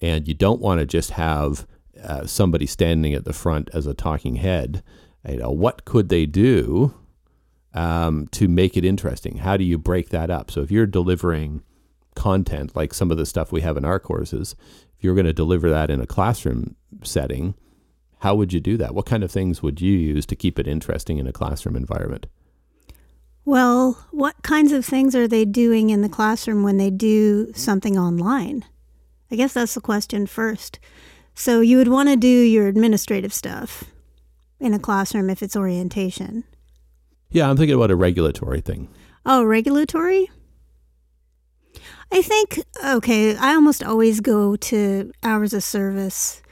[0.00, 1.66] and you don't want to just have
[2.02, 4.82] uh, somebody standing at the front as a talking head.
[5.28, 6.94] You know, what could they do
[7.74, 9.38] um, to make it interesting?
[9.38, 10.50] How do you break that up?
[10.50, 11.62] So if you're delivering
[12.14, 14.54] content like some of the stuff we have in our courses,
[14.96, 17.54] if you're going to deliver that in a classroom setting,
[18.20, 18.94] how would you do that?
[18.94, 22.26] What kind of things would you use to keep it interesting in a classroom environment?
[23.44, 27.98] Well, what kinds of things are they doing in the classroom when they do something
[27.98, 28.64] online?
[29.30, 30.78] I guess that's the question first.
[31.34, 33.84] So you would want to do your administrative stuff
[34.60, 36.44] in a classroom if it's orientation.
[37.32, 38.88] Yeah, I'm thinking about a regulatory thing.
[39.24, 40.30] Oh, regulatory?
[42.12, 46.42] I think, okay, I almost always go to hours of service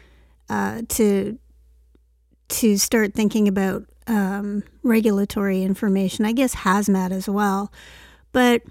[0.48, 1.38] uh, to
[2.48, 6.24] to start thinking about um, regulatory information.
[6.24, 7.72] I guess hazmat as well.
[8.32, 8.62] But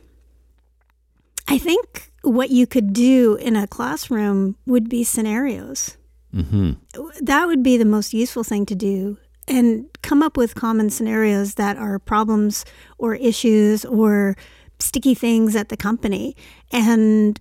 [1.48, 5.98] I think what you could do in a classroom would be scenarios.
[6.34, 6.74] Mm-hmm.
[7.22, 9.17] That would be the most useful thing to do.
[9.49, 12.65] And come up with common scenarios that are problems
[12.97, 14.35] or issues or
[14.79, 16.35] sticky things at the company
[16.71, 17.39] and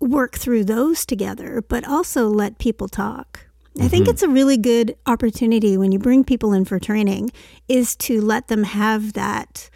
[0.00, 3.46] work through those together, but also let people talk.
[3.78, 4.12] I think mm-hmm.
[4.12, 7.30] it's a really good opportunity when you bring people in for training
[7.68, 9.68] is to let them have that,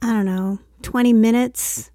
[0.00, 1.90] I don't know, 20 minutes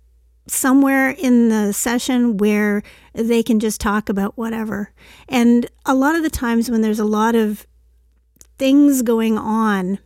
[0.47, 2.81] somewhere in the session where
[3.13, 4.91] they can just talk about whatever.
[5.29, 7.65] And a lot of the times when there's a lot of
[8.59, 9.97] things going on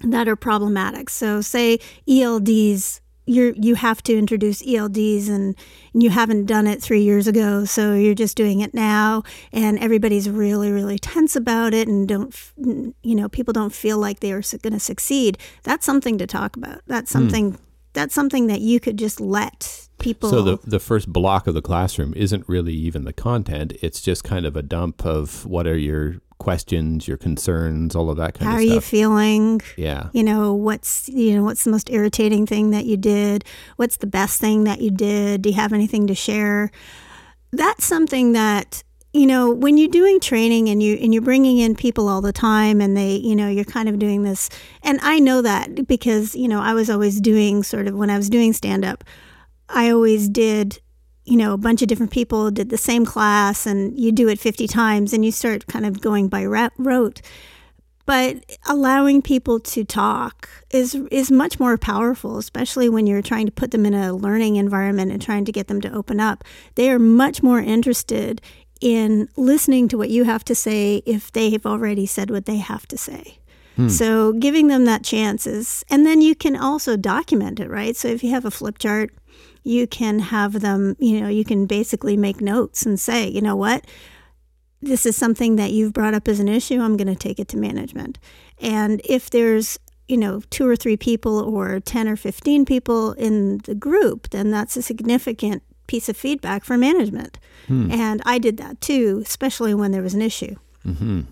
[0.00, 1.10] that are problematic.
[1.10, 5.56] So say ELDs you you have to introduce ELDs and,
[5.94, 9.78] and, you haven't done it three years ago, so you're just doing it now, and
[9.78, 14.32] everybody's really really tense about it, and don't you know people don't feel like they
[14.32, 15.38] are going to succeed.
[15.62, 16.80] That's something to talk about.
[16.86, 17.18] That's hmm.
[17.18, 17.58] something.
[17.92, 20.30] That's something that you could just let people.
[20.30, 24.24] So the the first block of the classroom isn't really even the content; it's just
[24.24, 28.50] kind of a dump of what are your questions, your concerns, all of that kind
[28.50, 28.68] How of stuff.
[28.68, 29.60] How are you feeling?
[29.76, 30.08] Yeah.
[30.12, 33.44] You know, what's you know, what's the most irritating thing that you did?
[33.76, 35.42] What's the best thing that you did?
[35.42, 36.72] Do you have anything to share?
[37.52, 41.76] That's something that you know when you're doing training and you and you're bringing in
[41.76, 44.48] people all the time and they you know you're kind of doing this
[44.82, 48.16] and I know that because you know I was always doing sort of when I
[48.16, 49.02] was doing stand up
[49.68, 50.80] I always did
[51.24, 54.38] you know, a bunch of different people did the same class and you do it
[54.38, 57.22] 50 times and you start kind of going by rote.
[58.06, 63.52] But allowing people to talk is is much more powerful, especially when you're trying to
[63.52, 66.42] put them in a learning environment and trying to get them to open up.
[66.74, 68.40] They are much more interested
[68.80, 72.88] in listening to what you have to say if they've already said what they have
[72.88, 73.38] to say.
[73.76, 73.88] Hmm.
[73.88, 77.94] So giving them that chance is, and then you can also document it, right?
[77.94, 79.12] So if you have a flip chart
[79.62, 83.56] you can have them, you know, you can basically make notes and say, you know
[83.56, 83.86] what,
[84.82, 86.80] this is something that you've brought up as an issue.
[86.80, 88.18] I'm going to take it to management.
[88.58, 93.58] And if there's, you know, two or three people or 10 or 15 people in
[93.58, 97.38] the group, then that's a significant piece of feedback for management.
[97.66, 97.90] Hmm.
[97.90, 100.56] And I did that too, especially when there was an issue.
[100.86, 101.22] Mm-hmm.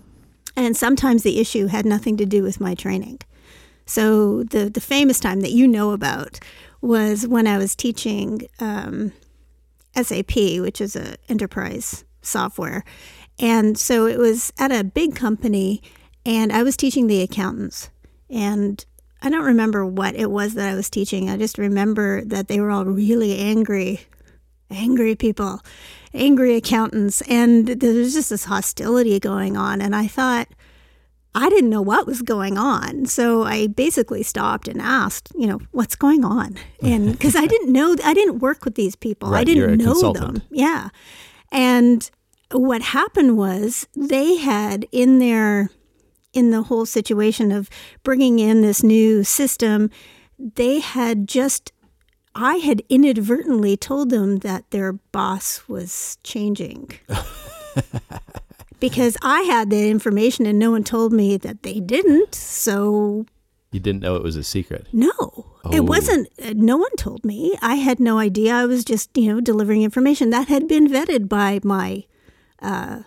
[0.55, 3.19] And sometimes the issue had nothing to do with my training.
[3.85, 6.39] So the the famous time that you know about
[6.81, 9.11] was when I was teaching um,
[9.95, 12.83] SAP, which is a enterprise software,
[13.37, 15.81] and so it was at a big company,
[16.25, 17.89] and I was teaching the accountants,
[18.29, 18.83] and
[19.21, 21.29] I don't remember what it was that I was teaching.
[21.29, 24.01] I just remember that they were all really angry,
[24.69, 25.61] angry people,
[26.13, 30.47] angry accountants, and there was just this hostility going on, and I thought
[31.35, 33.05] I didn't know what was going on.
[33.05, 36.57] So I basically stopped and asked, you know, what's going on?
[36.81, 39.93] And because I didn't know, I didn't work with these people, right, I didn't know
[39.93, 40.33] consultant.
[40.35, 40.43] them.
[40.51, 40.89] Yeah.
[41.51, 42.09] And
[42.51, 45.69] what happened was they had in their,
[46.33, 47.69] in the whole situation of
[48.03, 49.89] bringing in this new system,
[50.37, 51.71] they had just
[52.35, 56.91] I had inadvertently told them that their boss was changing.
[58.79, 62.35] because I had the information and no one told me that they didn't.
[62.35, 63.25] So
[63.71, 64.87] you didn't know it was a secret?
[64.91, 65.71] No, oh.
[65.71, 66.27] it wasn't.
[66.43, 67.55] Uh, no one told me.
[67.61, 68.53] I had no idea.
[68.53, 72.05] I was just, you know, delivering information that had been vetted by my
[72.61, 73.03] uh,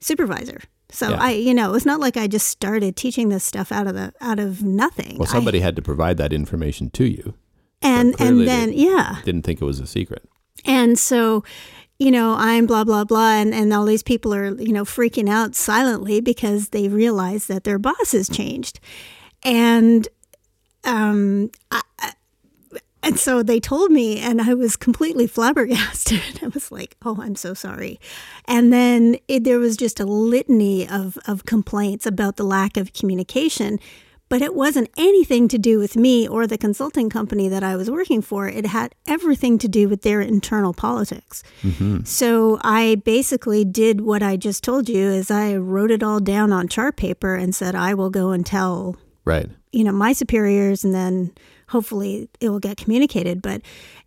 [0.00, 0.60] supervisor.
[0.90, 1.16] So yeah.
[1.20, 4.12] I, you know, it's not like I just started teaching this stuff out of the
[4.20, 5.18] out of nothing.
[5.18, 7.34] Well, somebody I, had to provide that information to you,
[7.82, 10.28] and and then yeah, didn't think it was a secret.
[10.66, 11.44] And so,
[11.98, 13.34] you know, I'm blah, blah, blah.
[13.34, 17.64] And, and all these people are, you know, freaking out silently because they realize that
[17.64, 18.80] their boss has changed.
[19.42, 20.08] And,
[20.84, 21.82] um, I,
[23.06, 26.20] and so they told me, and I was completely flabbergasted.
[26.42, 28.00] I was like, oh, I'm so sorry.
[28.46, 32.92] And then it, there was just a litany of, of complaints about the lack of
[32.92, 33.78] communication.
[34.28, 37.90] But it wasn't anything to do with me or the consulting company that I was
[37.90, 38.48] working for.
[38.48, 41.42] It had everything to do with their internal politics.
[41.62, 42.04] Mm-hmm.
[42.04, 46.52] So I basically did what I just told you is I wrote it all down
[46.52, 50.82] on chart paper and said I will go and tell right you know my superiors
[50.82, 51.32] and then
[51.68, 53.60] hopefully it will get communicated but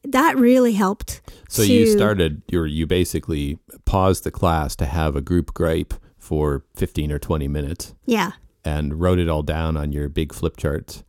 [0.03, 5.15] that really helped so to, you started you you basically paused the class to have
[5.15, 8.31] a group gripe for 15 or 20 minutes yeah
[8.69, 11.03] and wrote it all down on your big flip charts.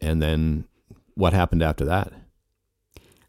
[0.00, 0.64] And then
[1.14, 2.12] what happened after that?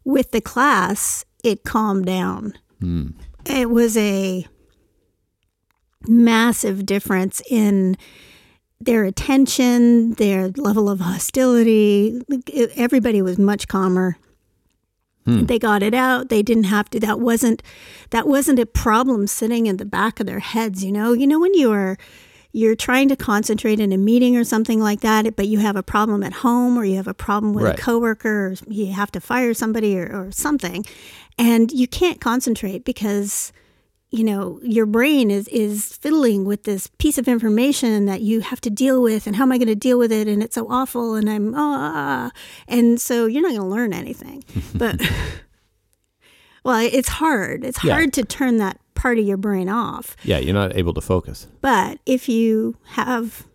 [0.04, 2.54] With the class, it calmed down.
[2.80, 3.08] Hmm.
[3.46, 4.46] It was a
[6.06, 7.96] massive difference in
[8.80, 12.20] their attention, their level of hostility.
[12.76, 14.18] Everybody was much calmer.
[15.24, 15.46] Hmm.
[15.46, 16.28] They got it out.
[16.28, 17.00] They didn't have to.
[17.00, 17.62] That wasn't
[18.10, 20.84] that wasn't a problem sitting in the back of their heads.
[20.84, 21.12] You know.
[21.12, 21.98] You know when you are
[22.52, 25.82] you're trying to concentrate in a meeting or something like that, but you have a
[25.82, 27.78] problem at home or you have a problem with right.
[27.78, 30.84] a coworker or you have to fire somebody or, or something,
[31.38, 33.52] and you can't concentrate because
[34.10, 38.60] you know your brain is is fiddling with this piece of information that you have
[38.60, 40.68] to deal with and how am i going to deal with it and it's so
[40.68, 42.30] awful and i'm ah
[42.66, 44.42] and so you're not going to learn anything
[44.74, 45.00] but
[46.64, 47.92] well it's hard it's yeah.
[47.92, 50.14] hard to turn that part of your brain off.
[50.24, 51.46] Yeah, you're not able to focus.
[51.62, 53.46] But if you have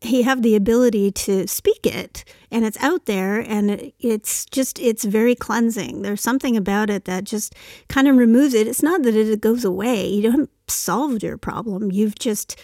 [0.00, 4.78] you have the ability to speak it and it's out there and it, it's just
[4.78, 6.02] it's very cleansing.
[6.02, 7.54] There's something about it that just
[7.88, 8.68] kind of removes it.
[8.68, 10.06] It's not that it goes away.
[10.06, 11.90] You haven't solved your problem.
[11.90, 12.60] You've just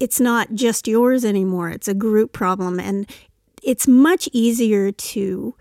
[0.00, 1.70] it's not just yours anymore.
[1.70, 3.08] It's a group problem and
[3.62, 5.54] it's much easier to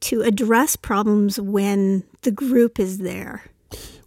[0.00, 3.51] to address problems when the group is there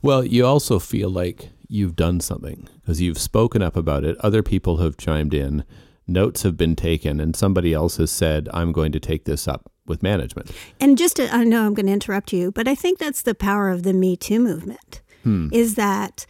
[0.05, 4.17] well, you also feel like you've done something because you've spoken up about it.
[4.19, 5.63] Other people have chimed in,
[6.07, 9.71] notes have been taken, and somebody else has said, I'm going to take this up
[9.85, 10.51] with management.
[10.79, 13.35] And just to, I know I'm going to interrupt you, but I think that's the
[13.35, 15.49] power of the Me Too movement hmm.
[15.51, 16.25] is that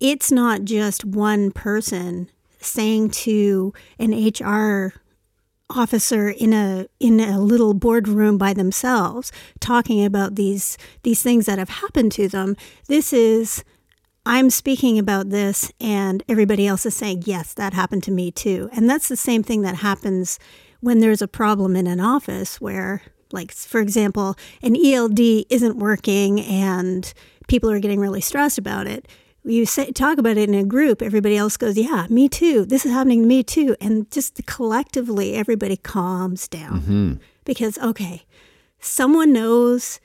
[0.00, 4.94] it's not just one person saying to an HR
[5.70, 11.58] officer in a in a little boardroom by themselves talking about these these things that
[11.58, 12.56] have happened to them.
[12.86, 13.64] This is
[14.26, 18.70] i'm speaking about this and everybody else is saying yes that happened to me too.
[18.72, 20.38] And that's the same thing that happens
[20.80, 23.02] when there's a problem in an office where
[23.32, 27.12] like for example an ELD isn't working and
[27.46, 29.06] people are getting really stressed about it
[29.48, 32.64] you say, talk about it in a group, everybody else goes, Yeah, me too.
[32.64, 33.76] This is happening to me too.
[33.80, 37.12] And just collectively, everybody calms down mm-hmm.
[37.44, 38.24] because, okay,
[38.78, 40.00] someone knows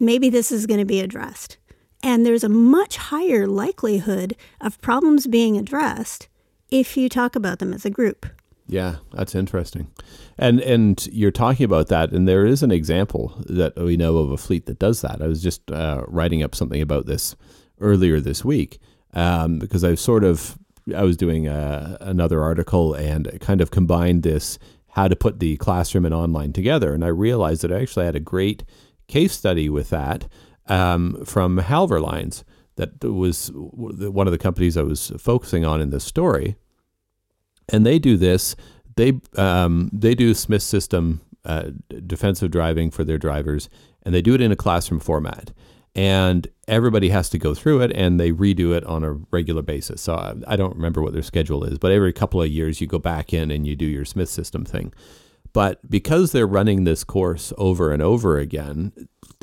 [0.00, 1.58] maybe this is going to be addressed.
[2.02, 6.28] And there's a much higher likelihood of problems being addressed
[6.70, 8.26] if you talk about them as a group.
[8.66, 9.90] Yeah, that's interesting.
[10.38, 14.30] And and you're talking about that, and there is an example that we know of
[14.30, 15.20] a fleet that does that.
[15.20, 17.36] I was just uh, writing up something about this
[17.80, 18.78] earlier this week
[19.14, 20.58] um, because I sort of
[20.94, 24.58] I was doing a, uh, another article and kind of combined this
[24.88, 28.14] how to put the classroom and online together, and I realized that I actually had
[28.14, 28.64] a great
[29.08, 30.28] case study with that
[30.66, 32.44] um, from Halvor Lines
[32.76, 36.56] that was one of the companies I was focusing on in this story,
[37.68, 38.54] and they do this.
[38.96, 41.70] They um, they do Smith system uh,
[42.06, 43.68] defensive driving for their drivers,
[44.02, 45.52] and they do it in a classroom format
[45.94, 50.02] and everybody has to go through it and they redo it on a regular basis.
[50.02, 52.86] So I, I, don't remember what their schedule is, but every couple of years you
[52.86, 54.92] go back in and you do your Smith system thing.
[55.52, 58.92] But because they're running this course over and over again,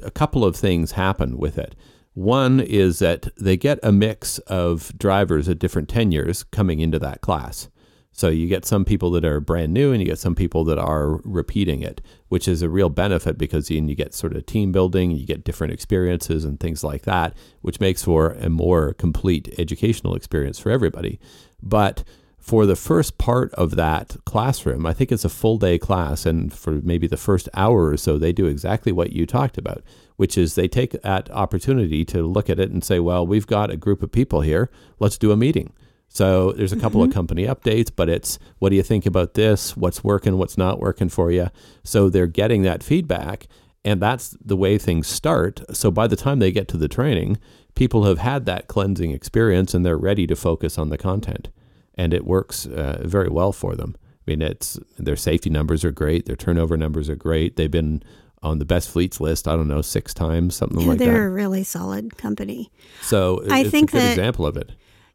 [0.03, 1.73] a couple of things happen with it.
[2.13, 7.21] One is that they get a mix of drivers at different tenures coming into that
[7.21, 7.69] class.
[8.13, 10.77] So you get some people that are brand new and you get some people that
[10.77, 14.71] are repeating it, which is a real benefit because you, you get sort of team
[14.71, 19.53] building, you get different experiences and things like that, which makes for a more complete
[19.57, 21.19] educational experience for everybody.
[21.63, 22.03] But
[22.37, 26.25] for the first part of that classroom, I think it's a full day class.
[26.25, 29.83] And for maybe the first hour or so, they do exactly what you talked about,
[30.17, 33.69] which is they take that opportunity to look at it and say, well, we've got
[33.69, 34.69] a group of people here.
[34.99, 35.71] Let's do a meeting.
[36.13, 37.09] So there's a couple mm-hmm.
[37.09, 39.77] of company updates, but it's what do you think about this?
[39.77, 40.37] What's working?
[40.37, 41.47] What's not working for you?
[41.85, 43.47] So they're getting that feedback,
[43.85, 45.61] and that's the way things start.
[45.71, 47.37] So by the time they get to the training,
[47.75, 51.47] people have had that cleansing experience and they're ready to focus on the content,
[51.95, 53.95] and it works uh, very well for them.
[53.97, 57.55] I mean, it's their safety numbers are great, their turnover numbers are great.
[57.55, 58.03] They've been
[58.43, 59.47] on the best fleets list.
[59.47, 61.13] I don't know six times, something yeah, like they're that.
[61.13, 62.69] They're a really solid company.
[63.01, 64.71] So I think a good that, example of it.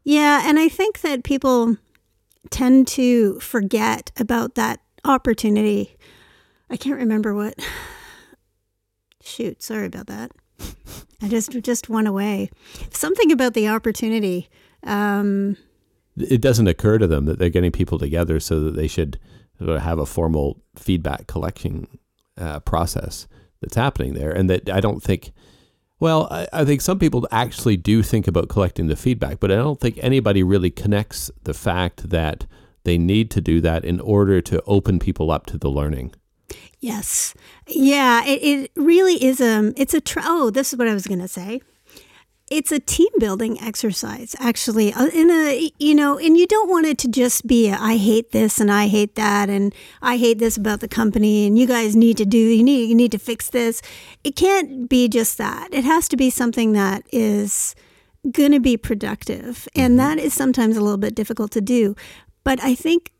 [0.07, 1.75] Yeah, and I think that people
[2.49, 5.97] tend to forget about that opportunity.
[6.69, 7.55] I can't remember what.
[9.21, 10.31] Shoot, sorry about that.
[11.21, 12.49] I just just went away.
[12.89, 14.49] Something about the opportunity.
[14.83, 15.57] Um,
[16.15, 19.19] it doesn't occur to them that they're getting people together so that they should
[19.59, 21.85] have a formal feedback collection
[22.37, 23.27] uh, process
[23.59, 25.33] that's happening there, and that I don't think.
[25.99, 29.55] Well, I, I, think some people actually do think about collecting the feedback, but I
[29.55, 32.45] don't think anybody really connects the fact that
[32.83, 36.13] they need to do that in order to open people up to the learning.
[36.79, 37.33] Yes.
[37.67, 40.93] Yeah, it, it really is a um, it's a tr- oh, this is what I
[40.93, 41.61] was going to say.
[42.49, 44.93] It's a team building exercise actually.
[44.93, 47.97] Uh, in a you know, and you don't want it to just be a, I
[47.97, 51.67] hate this and I hate that and I hate this about the company and you
[51.67, 53.81] guys need to do you need you need to fix this.
[54.23, 55.73] It can't be just that.
[55.73, 57.75] It has to be something that is
[58.31, 59.67] going to be productive.
[59.75, 59.97] And mm-hmm.
[59.97, 61.95] that is sometimes a little bit difficult to do.
[62.43, 63.11] But I think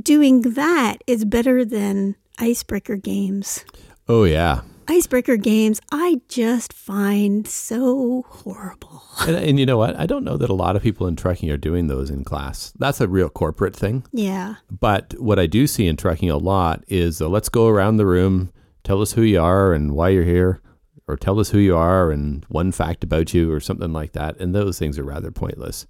[0.00, 3.64] doing that is better than icebreaker games.
[4.08, 4.62] Oh, yeah.
[4.92, 9.02] Icebreaker games, I just find so horrible.
[9.26, 9.96] And, and, you know what?
[9.96, 12.72] I don't know that a lot of people in trekking are doing those in class.
[12.78, 14.04] That's a real corporate thing.
[14.12, 14.56] Yeah.
[14.70, 18.06] But what I do see in trekking a lot is uh, let's go around the
[18.06, 18.52] room,
[18.84, 20.60] tell us who you are and why you're here,
[21.06, 24.38] or tell us who you are and one fact about you, or something like that.
[24.40, 25.86] And those things are rather pointless.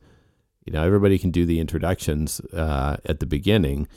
[0.64, 3.88] You know, everybody can do the introductions uh, at the beginning,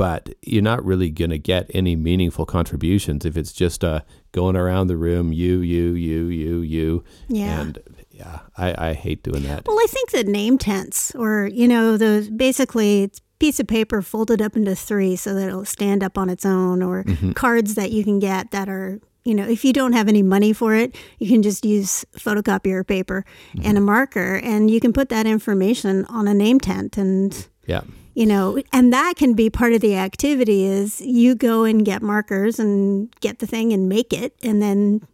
[0.00, 4.00] but you're not really going to get any meaningful contributions if it's just uh,
[4.32, 7.04] going around the room, you, you, you, you, you.
[7.28, 7.60] Yeah.
[7.60, 7.78] And
[8.10, 9.66] yeah, I, I hate doing that.
[9.66, 14.00] Well, I think the name tents or, you know, those basically it's piece of paper
[14.00, 17.32] folded up into three so that it'll stand up on its own or mm-hmm.
[17.32, 20.54] cards that you can get that are you know, if you don't have any money
[20.54, 23.68] for it, you can just use photocopier paper mm-hmm.
[23.68, 26.96] and a marker, and you can put that information on a name tent.
[26.96, 27.82] And yeah,
[28.20, 30.64] you know, and that can be part of the activity.
[30.64, 35.06] Is you go and get markers and get the thing and make it, and then.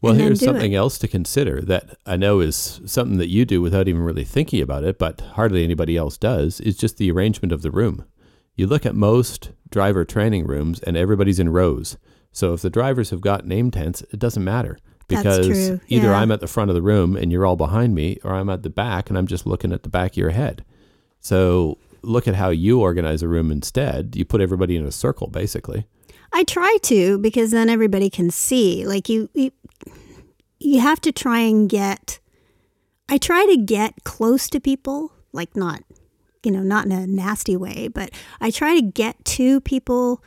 [0.00, 0.76] Well, and here's then something it.
[0.76, 4.62] else to consider that I know is something that you do without even really thinking
[4.62, 6.60] about it, but hardly anybody else does.
[6.60, 8.04] Is just the arrangement of the room.
[8.54, 11.96] You look at most driver training rooms, and everybody's in rows
[12.32, 14.78] so if the drivers have got name tents, it doesn't matter
[15.08, 15.48] because
[15.88, 16.18] either yeah.
[16.18, 18.62] I'm at the front of the room and you're all behind me, or I'm at
[18.62, 20.64] the back and I'm just looking at the back of your head.
[21.20, 24.16] So look at how you organize a room instead.
[24.16, 25.86] You put everybody in a circle, basically.
[26.32, 28.86] I try to because then everybody can see.
[28.86, 29.50] Like you, you,
[30.58, 32.20] you have to try and get.
[33.08, 35.82] I try to get close to people, like not,
[36.44, 40.22] you know, not in a nasty way, but I try to get to people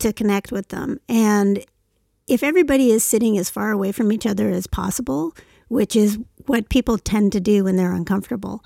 [0.00, 1.00] to connect with them.
[1.08, 1.64] And
[2.28, 5.34] if everybody is sitting as far away from each other as possible,
[5.68, 8.62] which is what people tend to do when they're uncomfortable,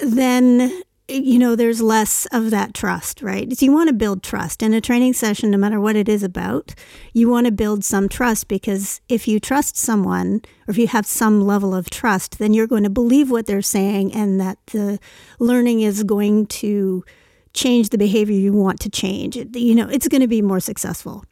[0.00, 4.62] then you know there's less of that trust right so you want to build trust
[4.62, 6.74] in a training session no matter what it is about
[7.12, 11.06] you want to build some trust because if you trust someone or if you have
[11.06, 14.98] some level of trust then you're going to believe what they're saying and that the
[15.38, 17.04] learning is going to
[17.52, 19.36] change the behavior you want to change.
[19.36, 21.24] You know, it's going to be more successful.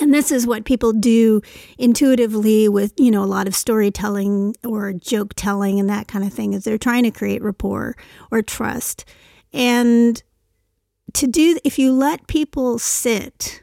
[0.00, 1.42] And this is what people do
[1.76, 6.32] intuitively with, you know, a lot of storytelling or joke telling and that kind of
[6.32, 7.96] thing is they're trying to create rapport
[8.30, 9.04] or trust.
[9.52, 10.22] And
[11.14, 13.62] to do if you let people sit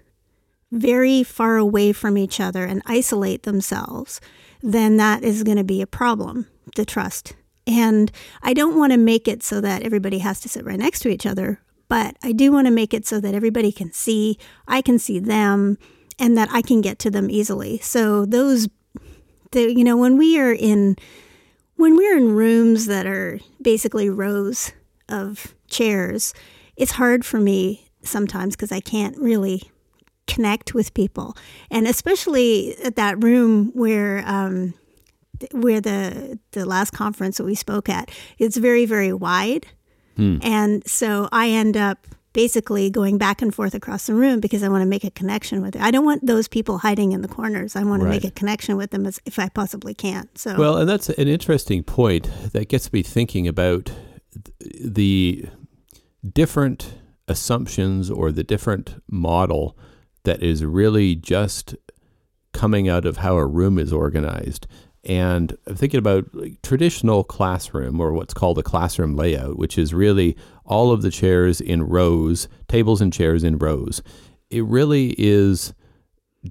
[0.71, 4.19] very far away from each other and isolate themselves,
[4.61, 7.33] then that is going to be a problem, the trust
[7.67, 8.11] and
[8.41, 11.09] I don't want to make it so that everybody has to sit right next to
[11.09, 14.81] each other, but I do want to make it so that everybody can see, I
[14.81, 15.77] can see them,
[16.19, 17.79] and that I can get to them easily.
[17.79, 18.67] So those,
[19.51, 20.95] the, you know, when we are in,
[21.75, 24.71] when we're in rooms that are basically rows
[25.09, 26.33] of chairs,
[26.75, 29.71] it's hard for me sometimes because I can't really
[30.27, 31.35] connect with people,
[31.69, 34.23] and especially at that room where.
[34.25, 34.73] Um,
[35.51, 39.67] where the the last conference that we spoke at, it's very very wide,
[40.15, 40.37] hmm.
[40.41, 44.67] and so I end up basically going back and forth across the room because I
[44.67, 45.81] want to make a connection with it.
[45.81, 47.77] I don't want those people hiding in the corners.
[47.77, 48.21] I want to right.
[48.21, 50.27] make a connection with them as if I possibly can.
[50.35, 53.89] So well, and that's an interesting point that gets me thinking about
[54.59, 55.47] the
[56.29, 56.95] different
[57.29, 59.77] assumptions or the different model
[60.25, 61.73] that is really just
[62.51, 64.67] coming out of how a room is organized.
[65.05, 69.93] And I'm thinking about like, traditional classroom or what's called a classroom layout, which is
[69.93, 70.35] really
[70.65, 74.01] all of the chairs in rows, tables and chairs in rows.
[74.49, 75.73] It really is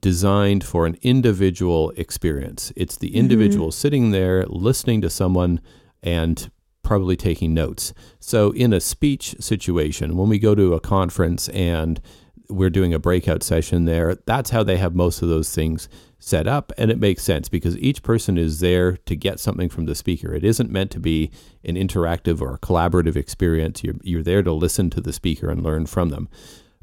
[0.00, 2.72] designed for an individual experience.
[2.76, 3.18] It's the mm-hmm.
[3.18, 3.80] individual mm-hmm.
[3.80, 5.60] sitting there listening to someone
[6.02, 6.50] and
[6.82, 7.92] probably taking notes.
[8.20, 12.00] So, in a speech situation, when we go to a conference and
[12.48, 15.88] we're doing a breakout session there, that's how they have most of those things
[16.18, 16.72] set up.
[16.78, 20.34] And it makes sense because each person is there to get something from the speaker.
[20.34, 21.30] It isn't meant to be
[21.64, 23.82] an interactive or collaborative experience.
[23.82, 26.28] You're, you're there to listen to the speaker and learn from them.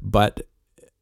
[0.00, 0.42] But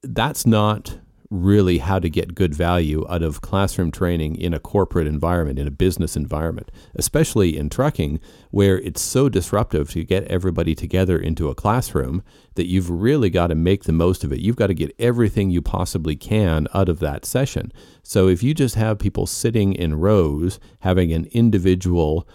[0.03, 0.99] that's not
[1.31, 5.67] really how to get good value out of classroom training in a corporate environment, in
[5.67, 8.19] a business environment, especially in trucking,
[8.51, 12.23] where it's so disruptive to get everybody together into a classroom
[12.57, 14.41] that you've really got to make the most of it.
[14.41, 17.73] You've got to get everything you possibly can out of that session.
[18.03, 22.29] So if you just have people sitting in rows, having an individual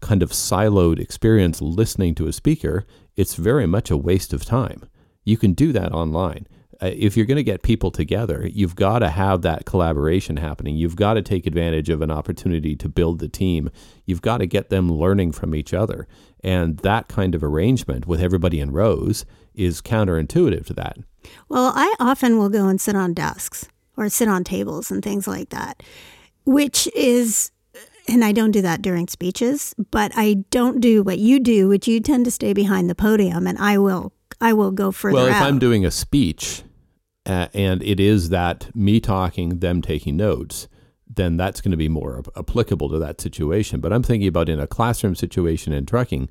[0.00, 2.86] kind of siloed experience listening to a speaker,
[3.16, 4.88] it's very much a waste of time.
[5.24, 6.46] You can do that online
[6.82, 10.76] uh, if you're going to get people together, you've got to have that collaboration happening.
[10.76, 13.70] You've got to take advantage of an opportunity to build the team.
[14.04, 16.06] You've got to get them learning from each other.
[16.44, 19.24] And that kind of arrangement with everybody in rows
[19.54, 20.98] is counterintuitive to that.
[21.48, 25.26] Well, I often will go and sit on desks or sit on tables and things
[25.26, 25.82] like that,
[26.44, 27.50] which is
[28.08, 31.88] and I don't do that during speeches, but I don't do what you do, which
[31.88, 35.14] you tend to stay behind the podium, and I will I will go further.
[35.14, 35.46] Well, if out.
[35.46, 36.62] I'm doing a speech,
[37.26, 40.68] uh, and it is that me talking, them taking notes,
[41.08, 43.80] then that's going to be more applicable to that situation.
[43.80, 46.28] But I'm thinking about in a classroom situation in trucking,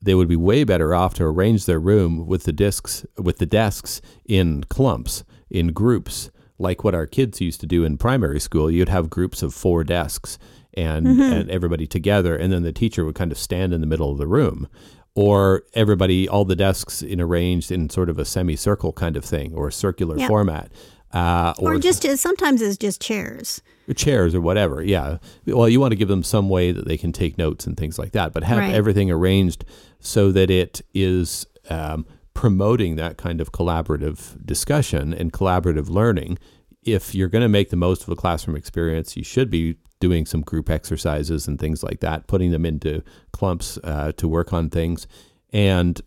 [0.00, 3.46] they would be way better off to arrange their room with the discs with the
[3.46, 8.70] desks in clumps, in groups, like what our kids used to do in primary school.
[8.70, 10.38] You'd have groups of four desks
[10.74, 11.20] and, mm-hmm.
[11.20, 14.18] and everybody together, and then the teacher would kind of stand in the middle of
[14.18, 14.68] the room
[15.14, 19.54] or everybody, all the desks in arranged in sort of a semicircle kind of thing
[19.54, 20.28] or a circular yep.
[20.28, 20.72] format.
[21.12, 23.62] Uh, or, or, just as, sometimes it's just chairs.
[23.94, 25.18] Chairs or whatever, yeah.
[25.46, 27.98] Well, you want to give them some way that they can take notes and things
[27.98, 28.74] like that, but have right.
[28.74, 29.64] everything arranged
[30.00, 36.38] so that it is um, promoting that kind of collaborative discussion and collaborative learning.
[36.82, 40.26] If you're going to make the most of a classroom experience, you should be doing
[40.26, 43.02] some group exercises and things like that, putting them into
[43.32, 45.06] clumps uh, to work on things.
[45.50, 45.98] And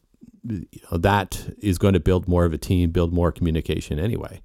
[0.47, 4.39] you know, that is going to build more of a team, build more communication anyway.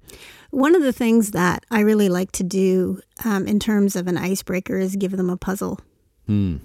[0.49, 4.17] One of the things that I really like to do um, in terms of an
[4.17, 5.79] icebreaker is give them a puzzle
[6.25, 6.57] hmm.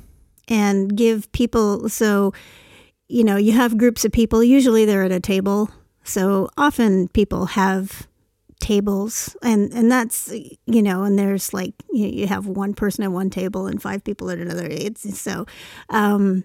[0.49, 1.91] and give people.
[1.91, 2.33] So,
[3.07, 5.69] you know, you have groups of people, usually they're at a table.
[6.05, 8.08] So often people have
[8.59, 10.33] tables and and that's
[10.67, 14.03] you know and there's like you, you have one person at one table and five
[14.03, 15.47] people at another it's so
[15.91, 16.43] um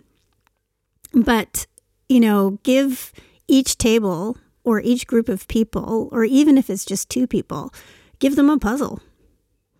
[1.14, 1.66] but
[2.08, 3.12] you know give
[3.48, 7.74] each table or each group of people or even if it's just two people
[8.20, 9.02] give them a puzzle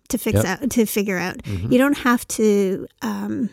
[0.08, 0.62] to fix yep.
[0.62, 1.72] out to figure out mm-hmm.
[1.72, 3.48] you don't have to um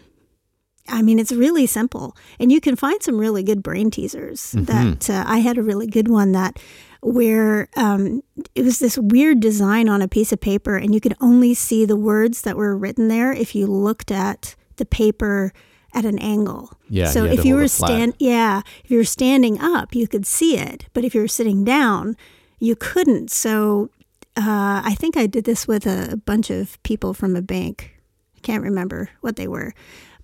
[0.87, 4.53] I mean, it's really simple, and you can find some really good brain teasers.
[4.53, 4.63] Mm-hmm.
[4.63, 6.59] That uh, I had a really good one that
[7.01, 8.23] where um,
[8.55, 11.85] it was this weird design on a piece of paper, and you could only see
[11.85, 15.51] the words that were written there if you looked at the paper
[15.93, 16.71] at an angle.
[16.89, 17.07] Yeah.
[17.07, 20.57] So you if you were stand, yeah, if you were standing up, you could see
[20.57, 22.15] it, but if you were sitting down,
[22.59, 23.31] you couldn't.
[23.31, 23.89] So
[24.37, 27.99] uh, I think I did this with a bunch of people from a bank.
[28.37, 29.73] I can't remember what they were,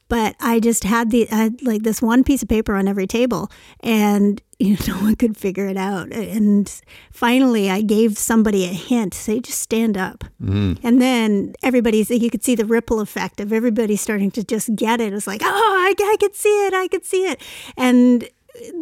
[0.08, 3.52] but I just had the had like this one piece of paper on every table,
[3.82, 6.12] and you know, no one could figure it out.
[6.12, 6.70] And
[7.12, 10.24] finally, I gave somebody a hint: say, just stand up.
[10.42, 10.86] Mm-hmm.
[10.86, 15.00] And then everybody's you could see the ripple effect of everybody starting to just get
[15.00, 15.12] it.
[15.12, 17.42] It was like, oh, I, I could see it, I could see it,
[17.78, 18.28] and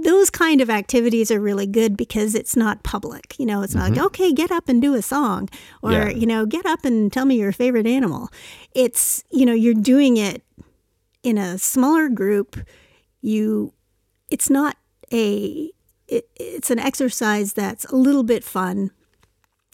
[0.04, 3.36] those kind of activities are really good because it's not public.
[3.38, 3.96] You know, it's not mm-hmm.
[3.96, 5.50] like, okay, get up and do a song
[5.82, 6.10] or, yeah.
[6.10, 8.30] you know, get up and tell me your favorite animal.
[8.74, 10.44] It's, you know, you're doing it
[11.24, 12.58] in a smaller group,
[13.22, 13.74] you
[14.30, 14.78] it's not
[15.12, 15.72] a
[16.08, 18.92] it, it's an exercise that's a little bit fun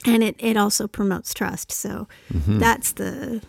[0.06, 1.72] and it, it also promotes trust.
[1.72, 2.60] So mm-hmm.
[2.60, 3.42] that's the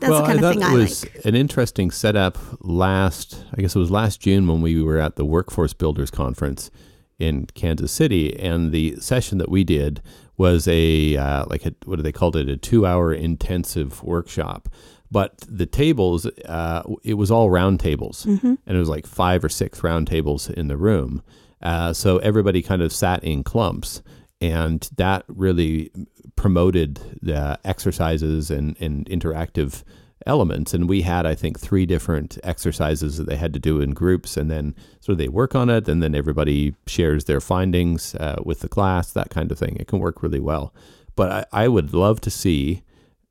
[0.00, 1.24] that's well, the kind I of thing it I was like.
[1.24, 5.24] An interesting setup last I guess it was last June when we were at the
[5.24, 6.70] Workforce Builders Conference
[7.18, 10.00] in Kansas City, and the session that we did
[10.36, 14.68] was a uh, like a what do they called it a two hour intensive workshop
[15.10, 18.54] but the tables, uh, it was all round tables, mm-hmm.
[18.66, 21.22] and it was like five or six round tables in the room.
[21.62, 24.02] Uh, so everybody kind of sat in clumps,
[24.40, 25.90] and that really
[26.36, 29.82] promoted the exercises and, and interactive
[30.26, 30.72] elements.
[30.72, 34.36] And we had, I think, three different exercises that they had to do in groups,
[34.36, 38.40] and then sort of they work on it, and then everybody shares their findings uh,
[38.44, 39.76] with the class, that kind of thing.
[39.78, 40.72] It can work really well.
[41.16, 42.82] But I, I would love to see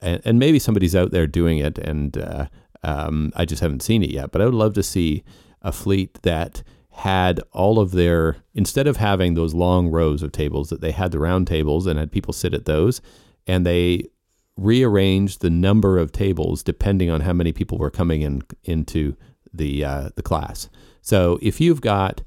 [0.01, 2.47] and, and maybe somebody's out there doing it, and uh,
[2.83, 4.31] um, I just haven't seen it yet.
[4.31, 5.23] But I would love to see
[5.61, 10.69] a fleet that had all of their instead of having those long rows of tables
[10.69, 13.01] that they had the round tables and had people sit at those
[13.47, 14.03] and they
[14.57, 19.15] rearranged the number of tables depending on how many people were coming in into
[19.53, 20.69] the uh, the class.
[21.01, 22.21] So if you've got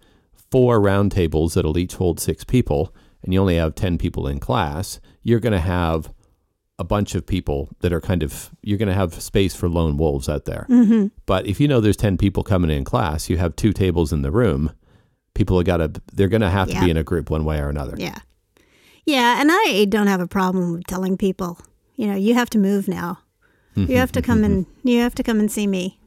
[0.51, 4.41] four round tables that'll each hold six people and you only have 10 people in
[4.41, 6.13] class, you're going to have
[6.83, 9.97] a bunch of people that are kind of you're going to have space for lone
[9.97, 10.67] wolves out there.
[10.69, 11.07] Mm-hmm.
[11.27, 14.23] But if you know there's 10 people coming in class, you have two tables in
[14.23, 14.73] the room,
[15.35, 17.61] people have got to they're going to have to be in a group one way
[17.61, 17.95] or another.
[17.97, 18.19] Yeah.
[19.07, 19.41] Yeah.
[19.41, 21.61] And I don't have a problem with telling people,
[21.95, 23.21] you know, you have to move now.
[23.75, 25.99] You have to come and you have to come and see me.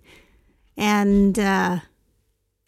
[0.77, 1.79] And uh,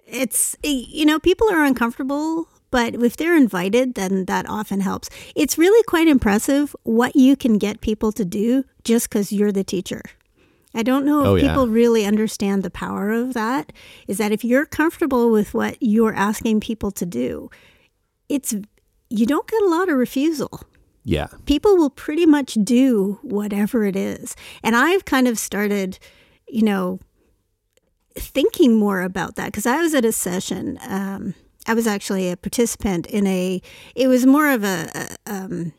[0.07, 5.09] it's, you know, people are uncomfortable, but if they're invited, then that often helps.
[5.35, 9.63] It's really quite impressive what you can get people to do just because you're the
[9.63, 10.01] teacher.
[10.73, 11.47] I don't know if Oh, yeah.
[11.49, 13.71] people really understand the power of that.
[14.07, 17.49] Is that if you're comfortable with what you're asking people to do,
[18.29, 18.53] it's
[19.09, 20.61] you don't get a lot of refusal.
[21.05, 21.27] Yeah.
[21.45, 24.35] People will pretty much do whatever it is.
[24.61, 25.97] And I've kind of started,
[26.49, 26.99] you know,
[28.15, 30.77] thinking more about that because I was at a session.
[30.87, 31.33] Um,
[31.67, 33.61] I was actually a participant in a.
[33.95, 34.89] It was more of a.
[34.95, 35.73] a um,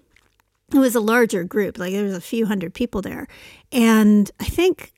[0.72, 1.78] it was a larger group.
[1.78, 3.26] Like there was a few hundred people there,
[3.72, 4.93] and I think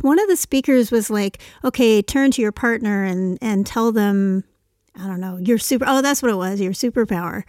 [0.00, 4.44] one of the speakers was like, "Okay, turn to your partner and and tell them,
[4.96, 5.84] I don't know, your super.
[5.88, 6.60] Oh, that's what it was.
[6.60, 7.42] Your superpower."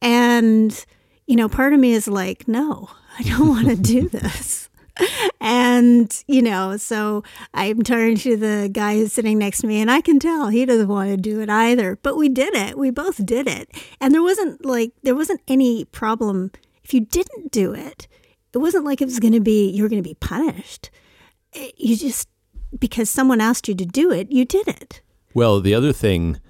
[0.00, 0.84] And
[1.26, 4.69] you know, part of me is like, "No, I don't want to do this."
[5.40, 7.24] And, you know, so
[7.54, 10.66] I'm turning to the guy who's sitting next to me, and I can tell he
[10.66, 11.98] doesn't want to do it either.
[12.02, 12.78] But we did it.
[12.78, 13.70] We both did it.
[14.00, 16.50] And there wasn't like, there wasn't any problem
[16.84, 18.06] if you didn't do it.
[18.52, 20.90] It wasn't like it was going to be, you were going to be punished.
[21.52, 22.28] It- you just,
[22.78, 25.00] because someone asked you to do it, you did it.
[25.34, 26.40] Well, the other thing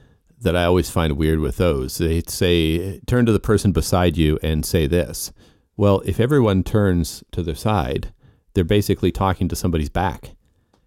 [0.40, 4.38] that I always find weird with those, they say, turn to the person beside you
[4.42, 5.32] and say this.
[5.76, 8.12] Well, if everyone turns to their side,
[8.54, 10.30] they're basically talking to somebody's back,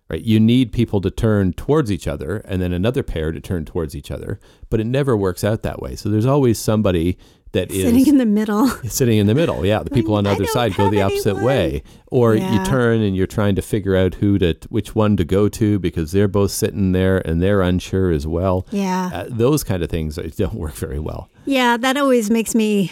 [0.10, 0.22] right?
[0.22, 3.96] You need people to turn towards each other and then another pair to turn towards
[3.96, 4.40] each other,
[4.70, 5.96] but it never works out that way.
[5.96, 7.18] So there's always somebody
[7.54, 8.68] that is Sitting in the middle.
[8.90, 9.64] sitting in the middle.
[9.64, 11.46] Yeah, the people on the I other side go the opposite anyone.
[11.46, 12.60] way, or Yeah.
[12.60, 15.78] you turn and you're trying to figure out who to which one to go to
[15.78, 18.66] because they're both sitting there and they're unsure as well.
[18.72, 19.12] Yeah.
[19.14, 21.30] Uh, those kind of things don't work very well.
[21.46, 22.92] Yeah, that always makes me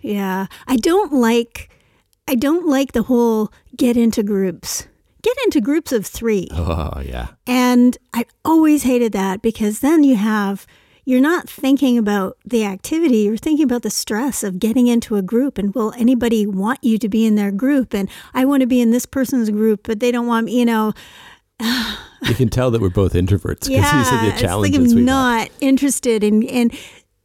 [0.00, 0.46] yeah.
[0.66, 1.70] I don't like
[2.26, 4.86] I don't like the whole get into groups.
[5.22, 6.48] Get into groups of 3.
[6.54, 10.66] Oh yeah, And I always hated that because then you have
[11.06, 15.22] you're not thinking about the activity, you're thinking about the stress of getting into a
[15.22, 18.66] group and will anybody want you to be in their group and I want to
[18.66, 20.92] be in this person's group but they don't want me, you know.
[21.60, 25.04] you can tell that we're both introverts because Yeah, these are the it's like I'm
[25.04, 26.74] not interested in and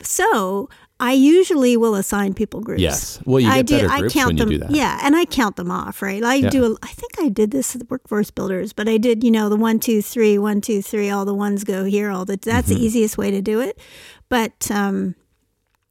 [0.01, 0.69] so
[1.01, 2.81] I usually will assign people groups.
[2.81, 3.75] Yes, well, you I get do.
[3.77, 4.49] better I groups count when you them.
[4.49, 4.71] do that.
[4.71, 6.01] Yeah, and I count them off.
[6.01, 6.21] Right.
[6.23, 6.49] I Yeah.
[6.49, 6.65] do.
[6.65, 9.23] A, I think I did this at the Workforce Builders, but I did.
[9.23, 11.09] You know, the one, two, three, one, two, three.
[11.09, 12.09] All the ones go here.
[12.11, 12.37] All the.
[12.37, 12.79] That's Mm-hmm.
[12.79, 13.79] the easiest way to do it.
[14.27, 15.15] But um,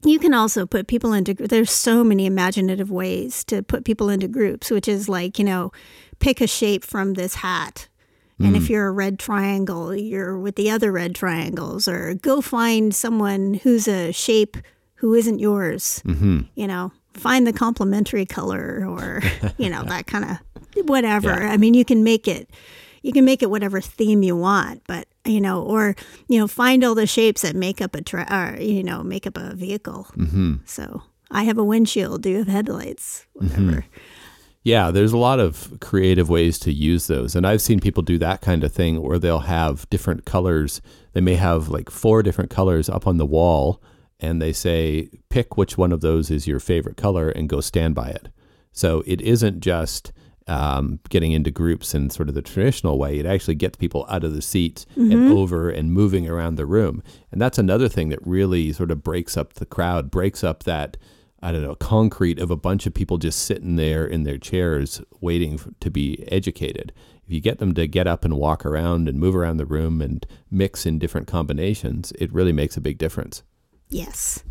[0.05, 1.33] you can also put people into.
[1.35, 5.73] There's so many imaginative ways to put people into groups, which is like you know,
[6.19, 7.89] pick a shape from this hat.
[8.41, 8.57] And Mm.
[8.59, 13.55] if you're a red triangle, you're with the other red triangles, or go find someone
[13.55, 14.57] who's a shape
[14.99, 16.03] who isn't yours.
[16.05, 16.41] Mm-hmm.
[16.55, 19.23] You know, find the complementary color, or
[19.59, 21.31] you know that kind of whatever.
[21.31, 21.53] Yeah.
[21.53, 22.51] I mean, you can make it.
[23.03, 25.95] You can make it whatever theme you want, but you know, or
[26.29, 29.27] you know, find all the shapes that make up a tra- or you know, make
[29.27, 30.09] up a vehicle.
[30.17, 30.57] Mm-hmm.
[30.65, 32.23] So I have a windshield.
[32.23, 33.27] Do you have headlights?
[33.35, 33.85] Whatever.
[34.65, 37.35] Yeah, there's a lot of creative ways to use those.
[37.35, 40.83] And I've seen people do that kind of thing where they'll have different colors.
[41.13, 43.81] They may have like four different colors up on the wall
[44.21, 47.95] and they say, pick which one of those is your favorite color and go stand
[47.95, 48.29] by it.
[48.73, 50.13] So it isn't just
[50.47, 53.19] um, getting into groups in sort of the traditional way.
[53.19, 57.03] It actually gets people out of the seats and over and moving around the room.
[57.31, 60.97] And that's another thing that really sort of breaks up the crowd, breaks up that
[61.41, 65.01] I don't know, concrete of a bunch of people just sitting there in their chairs
[65.21, 66.93] waiting f- to be educated.
[67.25, 70.01] If you get them to get up and walk around and move around the room
[70.01, 73.45] and mix in different combinations, it really makes a big difference.
[73.89, 74.45] Yes.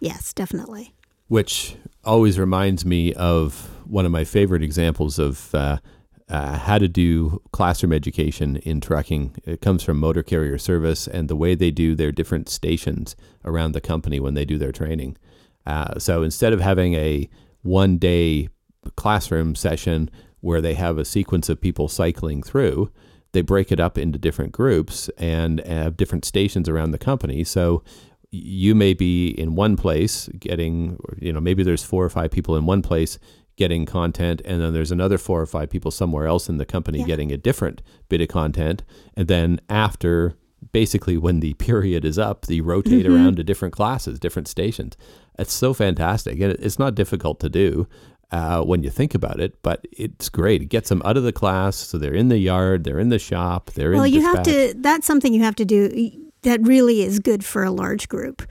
[0.00, 0.94] Yes, definitely.
[1.28, 5.78] Which always reminds me of one of my favorite examples of uh,
[6.28, 9.36] uh, how to do classroom education in trucking.
[9.44, 13.14] It comes from Motor Carrier Service and the way they do their different stations
[13.44, 15.16] around the company when they do their training.
[15.66, 17.28] Uh, so instead of having a
[17.62, 18.48] one day
[18.96, 20.10] classroom session
[20.40, 22.90] where they have a sequence of people cycling through,
[23.32, 27.44] they break it up into different groups and have different stations around the company.
[27.44, 27.82] So
[28.34, 32.56] you may be in one place getting, you know, maybe there's four or five people
[32.56, 33.18] in one place
[33.56, 37.00] getting content, and then there's another four or five people somewhere else in the company
[37.00, 37.06] Yeah.
[37.06, 38.82] getting a different bit of content.
[39.14, 40.34] And then after,
[40.72, 43.14] basically, when the period is up, they rotate Mm-hmm.
[43.14, 44.96] around to different classes, different stations.
[45.38, 46.40] It's so fantastic.
[46.40, 47.86] And it's not difficult to do.
[48.30, 50.62] Uh, when you think about it, but it's great.
[50.62, 53.18] It gets them out of the class, so they're in the yard, they're in the
[53.18, 54.10] shop, they're Well, in.
[54.12, 54.72] Well, you have to.
[54.78, 55.90] That's something you have to do.
[56.42, 58.42] That really is good for a large group.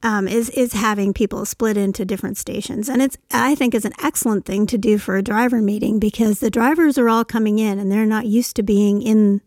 [0.00, 3.94] Um, is is having people split into different stations, and it's I think is an
[4.00, 7.80] excellent thing to do for a driver meeting because the drivers are all coming in
[7.80, 9.40] and they're not used to being in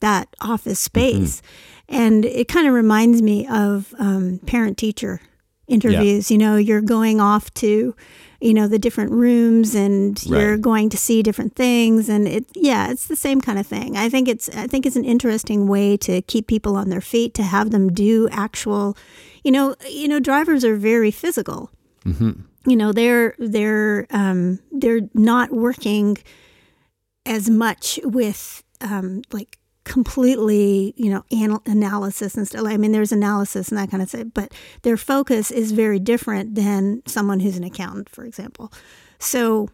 [0.00, 1.24] that office Mm-hmm.
[1.26, 1.42] space,
[1.86, 5.20] and it kind of reminds me of um, parent teacher
[5.68, 6.30] interviews.
[6.30, 7.94] You know, you're going off to
[8.40, 12.90] you know the different rooms and you're going to see different things and it yeah
[12.90, 13.96] it's the same kind of thing.
[13.96, 17.34] I think it's i think it's an interesting way to keep people on their feet
[17.34, 18.96] to have them do actual
[19.42, 21.70] you know you know drivers are very physical.
[22.66, 26.18] You know they're they're um they're not working
[27.26, 33.12] as much with um like completely you know anal- analysis and stuff i mean there's
[33.12, 37.56] analysis and that kind of stuff but their focus is very different than someone who's
[37.56, 38.72] an accountant for example.
[39.18, 39.68] So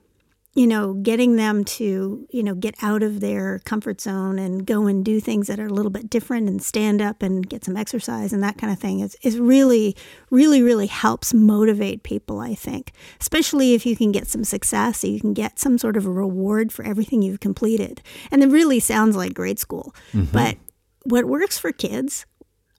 [0.60, 4.86] you know, getting them to, you know, get out of their comfort zone and go
[4.86, 7.78] and do things that are a little bit different and stand up and get some
[7.78, 9.96] exercise and that kind of thing is, is really,
[10.28, 12.92] really, really helps motivate people, I think.
[13.22, 16.74] Especially if you can get some success, you can get some sort of a reward
[16.74, 18.02] for everything you've completed.
[18.30, 19.94] And it really sounds like grade school.
[20.12, 20.30] Mm-hmm.
[20.30, 20.58] But
[21.04, 22.26] what works for kids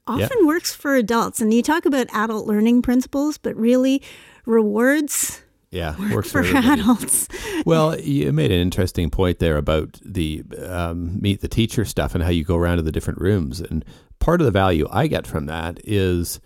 [0.06, 1.40] often works for adults.
[1.40, 4.02] And you talk about adult learning principles, but really
[4.46, 5.42] rewards
[5.72, 6.80] yeah, works for everybody.
[6.80, 7.26] adults.
[7.64, 12.22] Well, you made an interesting point there about the um, meet the teacher stuff and
[12.22, 13.60] how you go around to the different rooms.
[13.60, 13.84] And
[14.20, 16.40] part of the value I get from that is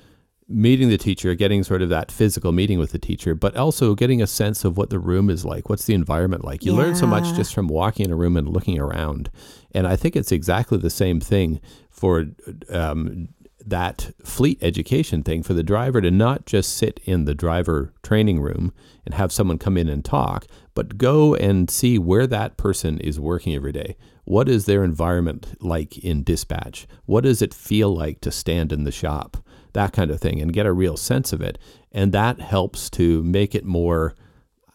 [0.48, 4.22] meeting the teacher, getting sort of that physical meeting with the teacher, but also getting
[4.22, 5.68] a sense of what the room is like.
[5.68, 6.64] What's the environment like?
[6.64, 9.28] You learn so much just from walking in a room and looking around.
[9.72, 11.60] And I think it's exactly the same thing
[11.90, 12.26] for
[12.70, 13.28] um,
[13.66, 18.40] that fleet education thing for the driver to not just sit in the driver training
[18.40, 18.72] room
[19.04, 23.18] and have someone come in and talk, but go and see where that person is
[23.18, 23.96] working every day.
[24.24, 26.86] What is their environment like in dispatch?
[27.06, 29.36] What does it feel like to stand in the shop?
[29.72, 31.58] That kind of thing, and get a real sense of it.
[31.92, 34.14] And that helps to make it more.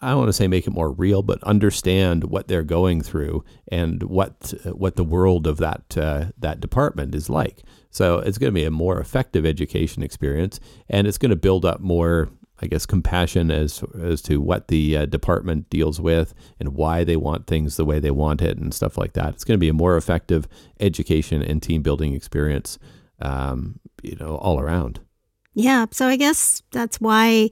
[0.02, 3.44] I don't want to say make it more real, but understand what they're going through
[3.68, 7.64] and what what the world of that uh, that department is like.
[7.92, 11.66] So it's going to be a more effective education experience, and it's going to build
[11.66, 12.30] up more,
[12.62, 17.18] I guess, compassion as as to what the uh, department deals with and why they
[17.18, 19.34] want things the way they want it and stuff like that.
[19.34, 20.48] It's going to be a more effective
[20.80, 22.80] education and team building experience,
[23.20, 25.02] um, you know, all around.
[25.54, 25.86] Yeah.
[25.92, 27.50] So I guess that's why,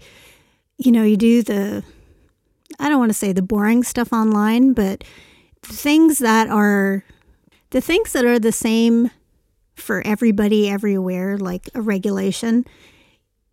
[0.77, 1.83] you know, you do the,
[2.79, 5.03] I don't want to say the boring stuff online, but
[5.61, 7.03] things that are,
[7.71, 9.11] the things that are the same
[9.81, 12.65] for everybody everywhere, like a regulation,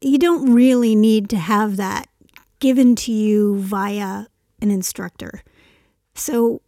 [0.00, 2.08] you don't really need to have that
[2.58, 4.26] given to you via
[4.60, 5.42] an instructor.
[6.14, 6.62] So,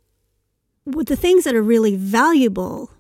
[0.86, 2.90] the things that are really valuable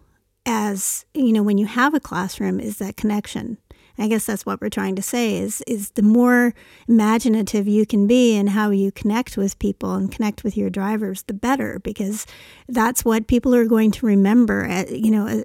[0.44, 3.58] as you know when you have a classroom is that connection
[3.98, 6.54] I guess that's what we're trying to say is is the more
[6.86, 11.22] imaginative you can be in how you connect with people and connect with your drivers,
[11.22, 12.24] the better because
[12.68, 14.84] that's what people are going to remember.
[14.88, 15.44] You know,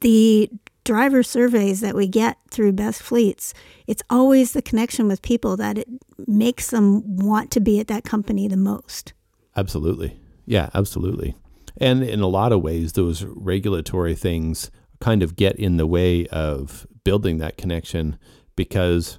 [0.00, 0.50] the
[0.84, 3.52] driver surveys that we get through Best Fleets,
[3.86, 5.88] it's always the connection with people that it
[6.26, 9.12] makes them want to be at that company the most.
[9.56, 10.18] Absolutely.
[10.46, 11.34] Yeah, absolutely.
[11.78, 14.70] And in a lot of ways, those regulatory things
[15.00, 18.18] kind of get in the way of building that connection
[18.54, 19.18] because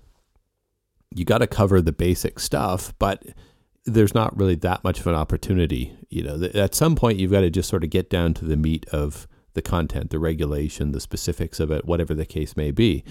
[1.13, 3.23] you got to cover the basic stuff, but
[3.85, 5.95] there's not really that much of an opportunity.
[6.09, 8.57] You know, at some point, you've got to just sort of get down to the
[8.57, 9.27] meat of
[9.57, 13.03] the content, the regulation, the specifics of it, whatever the case may be.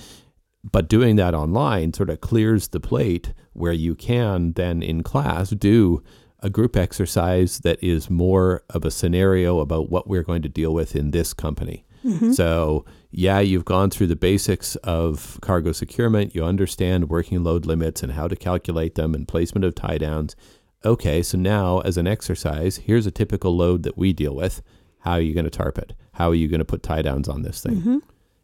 [0.64, 5.51] But doing that online sort of clears the plate where you can then in class
[5.51, 6.03] do
[6.40, 10.72] a group exercise that is more of a scenario about what we're going to deal
[10.72, 11.84] with in this company.
[12.05, 12.32] Mm-hmm.
[12.32, 16.34] So, yeah, you've gone through the basics of cargo securement.
[16.34, 20.36] You understand working load limits and how to calculate them and placement of tie downs.
[20.84, 24.62] Okay, so now as an exercise, here's a typical load that we deal with.
[25.01, 25.94] How are you going to tarp it?
[26.17, 28.01] How are you going to put tie downs on this thing?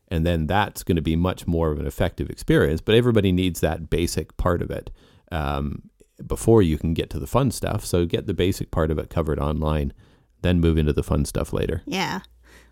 [0.09, 2.83] And then that's going to be much more of an effective experience.
[2.83, 4.91] But everybody needs that basic part of it
[5.31, 5.83] um,
[6.27, 7.85] before you can get to the fun stuff.
[7.85, 9.95] So get the basic part of it covered online,
[10.43, 11.83] then move into the fun stuff later.
[11.87, 12.21] Yeah.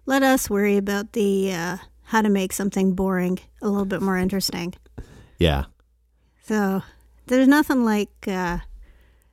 [0.04, 4.18] let us worry about the uh, how to make something boring a little bit more
[4.18, 4.74] interesting.
[5.38, 5.64] Yeah.
[6.42, 6.82] So
[7.26, 8.58] there's nothing like uh,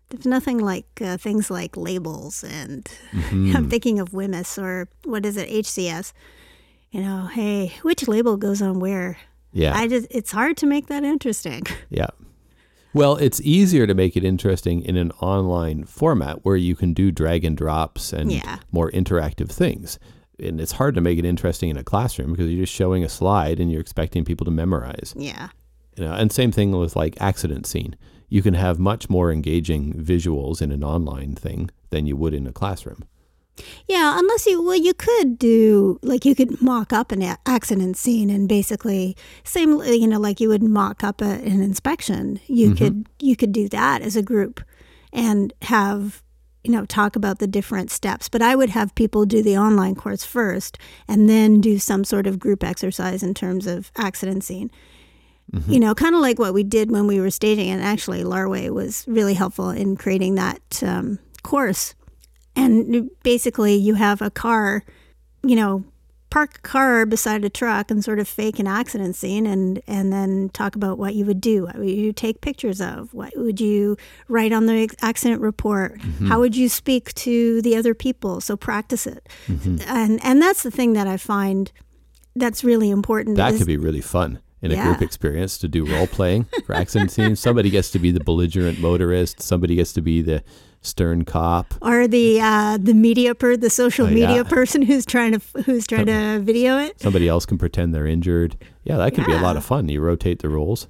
[0.09, 2.87] there's nothing like uh, things like labels, and
[3.31, 6.13] I'm thinking of WHMIS or what is it, HCS.
[6.91, 9.17] You know, hey, which label goes on where?
[9.53, 9.77] Yeah.
[9.77, 11.63] I just it's hard to make that interesting.
[11.89, 12.07] Yeah.
[12.93, 17.11] Well, it's easier to make it interesting in an online format where you can do
[17.11, 18.57] drag and drops and Yeah.
[18.71, 19.99] more interactive things.
[20.39, 23.09] And it's hard to make it interesting in a classroom because you're just showing a
[23.09, 25.13] slide and you're expecting people to memorize.
[25.17, 25.49] yeah.
[25.95, 27.95] You know, and same thing with like accident scene.
[28.30, 32.47] You can have much more engaging visuals in an online thing than you would in
[32.47, 33.05] a classroom.
[33.88, 38.30] Yeah, unless you well, you could do like you could mock up an accident scene
[38.30, 42.39] and basically same you know like you would mock up a, an inspection.
[42.47, 42.78] You mm-hmm.
[42.78, 44.61] could you could do that as a group
[45.11, 46.21] and have
[46.63, 48.30] you know talk about the different steps.
[48.30, 52.28] But I would have people do the online course first and then do some sort
[52.28, 54.69] of group exercise in terms of accident scene.
[55.53, 55.71] Mm-hmm.
[55.71, 58.69] You know, kind of like what we did when we were staging, and actually, Larway
[58.69, 61.95] was really helpful in creating that um, course.
[62.55, 64.83] And basically you have a car
[65.43, 65.83] you know
[66.29, 70.11] park a car beside a truck and sort of fake an accident scene and and
[70.11, 71.63] then talk about what you would do.
[71.65, 73.13] What would you take pictures of?
[73.13, 73.95] What would you
[74.27, 75.99] write on the accident report?
[75.99, 76.27] Mm-hmm.
[76.27, 78.41] How would you speak to the other people?
[78.41, 79.27] So practice it.
[79.47, 79.77] Mm-hmm.
[79.87, 81.71] And and that's the thing that i find
[82.35, 84.85] that's really important That is- could be really fun in a Yeah.
[84.87, 87.39] group experience to do role playing for accident scenes.
[87.39, 90.43] Somebody gets to be the belligerent motorist, somebody gets to be the
[90.81, 91.73] stern cop.
[91.81, 94.43] or the uh, the media per the social Oh, media yeah.
[94.43, 98.55] person who's trying to who's trying to video it Somebody else can pretend they're injured.
[98.83, 99.89] Yeah, that could be a lot of fun.
[99.89, 100.87] You rotate the roles.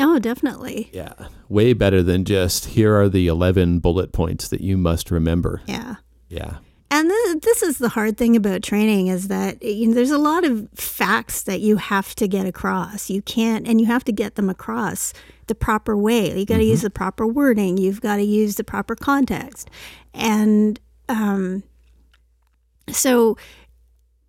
[0.00, 1.14] oh definitely Yeah.
[1.48, 5.62] Way better than just here are the 11 bullet points that you must remember.
[5.66, 5.96] yeah
[6.28, 6.58] Yeah.
[6.90, 10.10] And th- this is the hard thing about training is that eh, you know, there's
[10.10, 13.10] a lot of facts that you have to get across.
[13.10, 15.12] You can't, and you have to get them across
[15.48, 16.36] the proper way.
[16.38, 16.70] You got to mm-hmm.
[16.70, 17.76] use the proper wording.
[17.76, 19.68] You've got to use the proper context,
[20.14, 21.62] and um,
[22.90, 23.36] so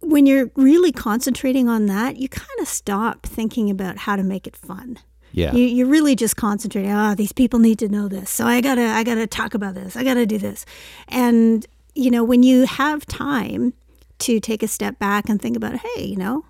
[0.01, 4.47] when you're really concentrating on that, you kind of stop thinking about how to make
[4.47, 4.97] it fun.
[5.31, 5.53] Yeah.
[5.53, 6.91] You, you're really just concentrating.
[6.91, 9.95] Oh, these people need to know this, so I gotta, I gotta talk about this.
[9.95, 10.65] I gotta do this,
[11.07, 11.65] and
[11.99, 13.73] you know, when you have time
[14.19, 16.45] to take a step back and think about, hey, you know,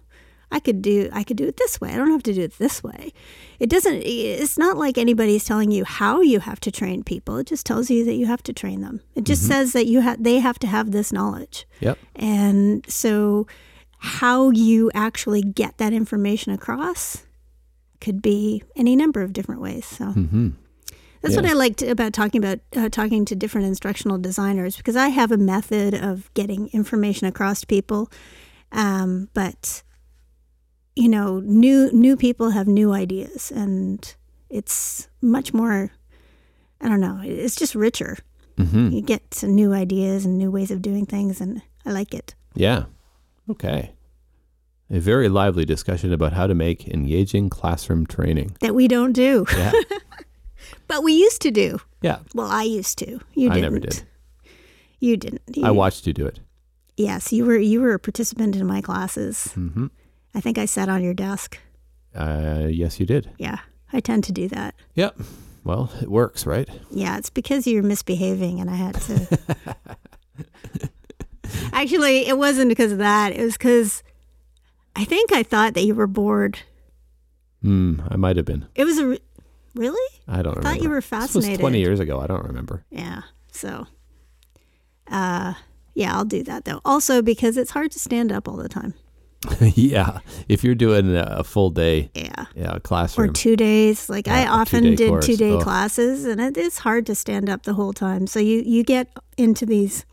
[0.52, 1.92] I could do, I could do it this way.
[1.92, 3.14] I don't have to do it this way.
[3.60, 4.02] It doesn't.
[4.04, 7.38] It's not like anybody's telling you how you have to train people.
[7.38, 9.02] It just tells you that you have to train them.
[9.16, 11.68] It just says that you have, they have to have this knowledge.
[11.82, 12.00] Yep.
[12.16, 13.48] And so,
[14.02, 17.26] how you actually get that information across
[18.00, 19.86] could be any number of different ways.
[19.86, 20.50] So, Mm-hmm.
[21.22, 25.10] That's what I liked about talking about uh, talking to different instructional designers because I
[25.10, 28.12] have a method of getting information across to people,
[28.72, 29.84] um, but
[30.96, 34.16] you know, new new people have new ideas, and
[34.50, 35.92] it's much more.
[36.82, 37.22] I don't know.
[37.24, 38.18] It's just richer.
[38.58, 38.90] Mm-hmm.
[38.90, 42.36] You get to new ideas and new ways of doing things, and I like it.
[42.56, 42.86] Yeah.
[43.50, 43.94] Okay.
[44.92, 48.58] A very lively discussion about how to make engaging classroom training.
[48.62, 49.72] That we don't do, Yeah.
[50.88, 51.80] but we used to do.
[52.02, 52.20] yeah.
[52.34, 53.20] Well, I used to.
[53.34, 53.58] You didn't.
[53.58, 54.04] I never did.
[55.00, 55.42] You didn't.
[55.64, 56.40] I watched you do it.
[56.98, 57.58] Yes, you were.
[57.58, 59.54] You were a participant in my classes.
[59.56, 59.88] Mm-hmm.
[60.36, 61.58] I think I sat on your desk.
[62.14, 63.30] Uh, yes, you did.
[63.38, 63.60] Yeah,
[63.94, 64.76] I tend to do that.
[64.96, 65.20] Yep.
[65.64, 66.68] Well, it works, right?
[66.92, 69.40] Yeah, it's because you're misbehaving and I had to.
[71.74, 73.32] Actually, it wasn't because of that.
[73.34, 74.04] It was because
[74.96, 76.60] I think I thought that you were bored.
[77.62, 78.02] Hmm.
[78.10, 78.68] I might have been.
[78.76, 79.18] It was a.
[79.76, 80.20] Re- really?
[80.28, 80.50] I don't know.
[80.50, 80.70] I remember.
[80.70, 81.60] thought you were This was fascinated.
[81.60, 82.20] 20 years ago.
[82.20, 82.84] I don't remember.
[82.90, 83.88] Yeah, so.
[85.10, 85.54] Uh,
[85.96, 86.82] yeah, I'll do that though.
[86.86, 88.94] Also, because it's hard to stand up all the time.
[89.62, 90.20] yeah.
[90.48, 92.46] If you're doing a full day Yeah.
[92.56, 94.10] yeah, classroom Or two days.
[94.10, 95.26] Like I Yeah, a often did course.
[95.26, 95.62] two day Ugh.
[95.62, 98.28] classes, and it is hard to stand up the whole time.
[98.28, 99.08] So you you get
[99.38, 100.06] into these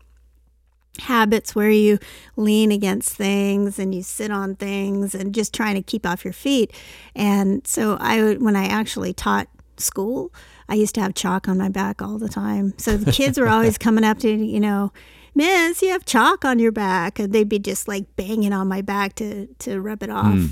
[0.99, 1.99] habits where you
[2.35, 6.33] lean against things and you sit on things and just trying to keep off your
[6.33, 6.73] feet.
[7.15, 10.33] And so I when I actually taught school,
[10.69, 12.73] I used to have chalk on my back all the time.
[12.77, 14.91] So the kids were always coming up to you know.
[15.35, 18.81] Miss, you have chalk on your back, and they'd be just like banging on my
[18.81, 20.33] back to to rub it off.
[20.33, 20.47] Hmm.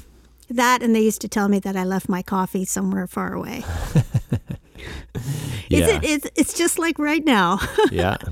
[0.49, 3.63] That and they used to tell me that I left my coffee somewhere far away.
[5.69, 5.79] yeah.
[5.79, 6.03] Is it?
[6.03, 7.59] It's it's just like right now.
[7.91, 8.17] yeah.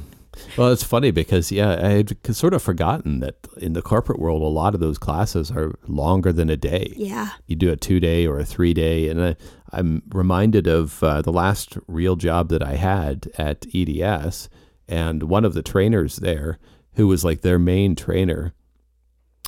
[0.58, 4.42] Well, it's funny because yeah, I had sort of forgotten that in the corporate world,
[4.42, 6.94] a lot of those classes are longer than a day.
[6.96, 7.30] yeah.
[7.48, 9.36] You do a two day or a three day, and I,
[9.72, 14.50] I'm reminded of uh, the last real job that I had at EDS,
[14.88, 16.60] and one of the trainers there,
[16.94, 18.54] who was like their main trainer,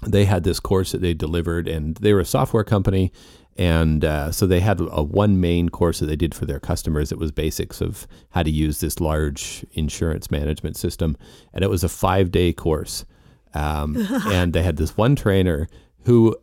[0.06, 3.12] they had this course that they delivered, and they were a software company.
[3.56, 7.12] And uh, so they had a one main course that they did for their customers.
[7.12, 11.16] It was basics of how to use this large insurance management system,
[11.53, 13.06] and it was a five day course.
[13.53, 13.95] Um,
[14.28, 15.70] and they had this one trainer
[16.03, 16.36] who,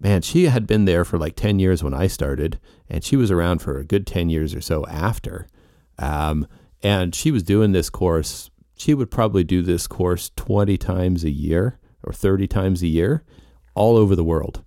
[0.00, 2.58] man, she had been there for like ten years when I started,
[2.88, 5.46] and she was around for a good ten years or so after.
[5.98, 6.46] Um,
[6.82, 8.50] and she was doing this course.
[8.74, 13.22] She would probably do this course twenty times a year or thirty times a year,
[13.74, 14.64] all over the world.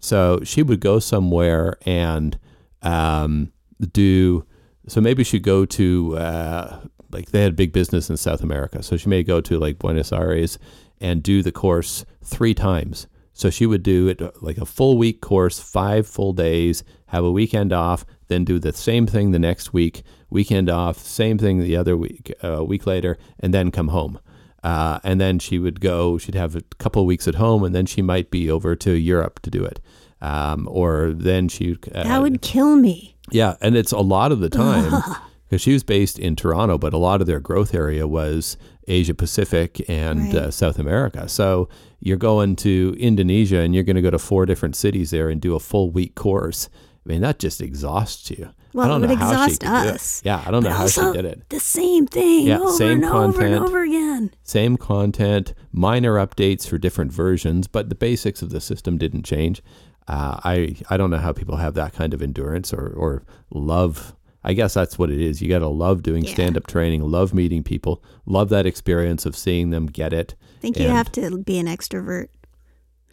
[0.00, 2.38] So she would go somewhere and
[2.82, 3.52] um,
[3.92, 4.44] do.
[4.86, 6.80] So maybe she'd go to uh,
[7.10, 8.82] like they had big business in South America.
[8.82, 10.58] So she may go to like Buenos Aires
[11.00, 13.06] and do the course three times.
[13.32, 17.24] So she would do it uh, like a full week course, five full days, have
[17.24, 21.60] a weekend off, then do the same thing the next week, weekend off, same thing
[21.60, 24.18] the other week, a uh, week later, and then come home.
[24.62, 27.74] Uh, and then she would go, she'd have a couple of weeks at home, and
[27.74, 29.80] then she might be over to Europe to do it.
[30.20, 31.76] Um, or then she.
[31.94, 33.16] Uh, that would kill me.
[33.30, 33.56] Yeah.
[33.60, 34.92] And it's a lot of the time
[35.48, 38.56] because she was based in Toronto, but a lot of their growth area was
[38.88, 40.34] Asia Pacific and right.
[40.34, 41.28] uh, South America.
[41.28, 41.68] So
[42.00, 45.40] you're going to Indonesia and you're going to go to four different cities there and
[45.40, 46.68] do a full week course.
[47.04, 48.52] I mean, that just exhausts you.
[48.72, 50.22] Well, I don't it would exhaust us.
[50.24, 51.48] Yeah, I don't know how she did it.
[51.48, 54.30] The same thing yeah, over same and content, over and over again.
[54.42, 59.62] Same content, minor updates for different versions, but the basics of the system didn't change.
[60.06, 64.14] Uh, I I don't know how people have that kind of endurance or or love.
[64.44, 65.42] I guess that's what it is.
[65.42, 66.32] You got to love doing yeah.
[66.32, 70.34] stand up training, love meeting people, love that experience of seeing them get it.
[70.58, 72.28] I think and, you have to be an extrovert.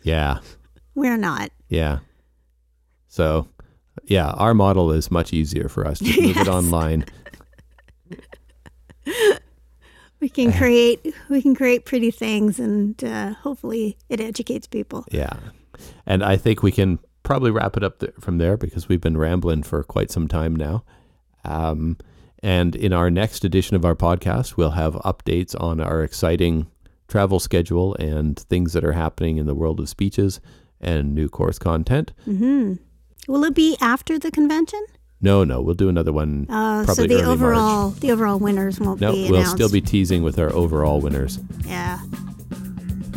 [0.04, 0.40] Yeah.
[0.94, 1.50] We're not.
[1.68, 2.00] Yeah.
[3.08, 3.48] So
[4.04, 6.20] yeah, our model is much easier for us to yes.
[6.20, 7.06] move it online.
[10.20, 15.06] we can create we can create pretty things, and uh, hopefully it educates people.
[15.12, 15.38] Yeah,
[16.06, 19.18] and I think we can probably wrap it up th- from there because we've been
[19.18, 20.84] rambling for quite some time now.
[21.44, 21.98] Um,
[22.42, 26.68] and in our next edition of our podcast, we'll have updates on our exciting
[27.08, 30.40] travel schedule and things that are happening in the world of speeches
[30.80, 32.14] and new course content.
[32.28, 32.74] Mm-hmm.
[33.28, 34.86] Will it be after the convention?
[35.22, 36.46] No, no, we'll do another one.
[36.50, 38.00] Uh, so the overall March.
[38.02, 39.26] the overall winners won't no, be.
[39.26, 41.40] No, we'll still be teasing with our overall winners.
[41.66, 42.00] Yeah.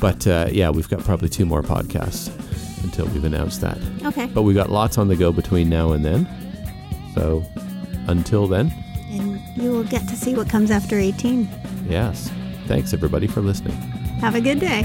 [0.01, 2.33] But uh, yeah, we've got probably two more podcasts
[2.83, 3.79] until we've announced that.
[4.05, 4.27] Okay.
[4.27, 6.27] But we've got lots on the go between now and then.
[7.15, 7.45] So
[8.07, 8.73] until then.
[9.11, 11.49] And you will get to see what comes after 18.
[11.89, 12.31] Yes.
[12.67, 13.77] Thanks everybody for listening.
[14.21, 14.83] Have a good day.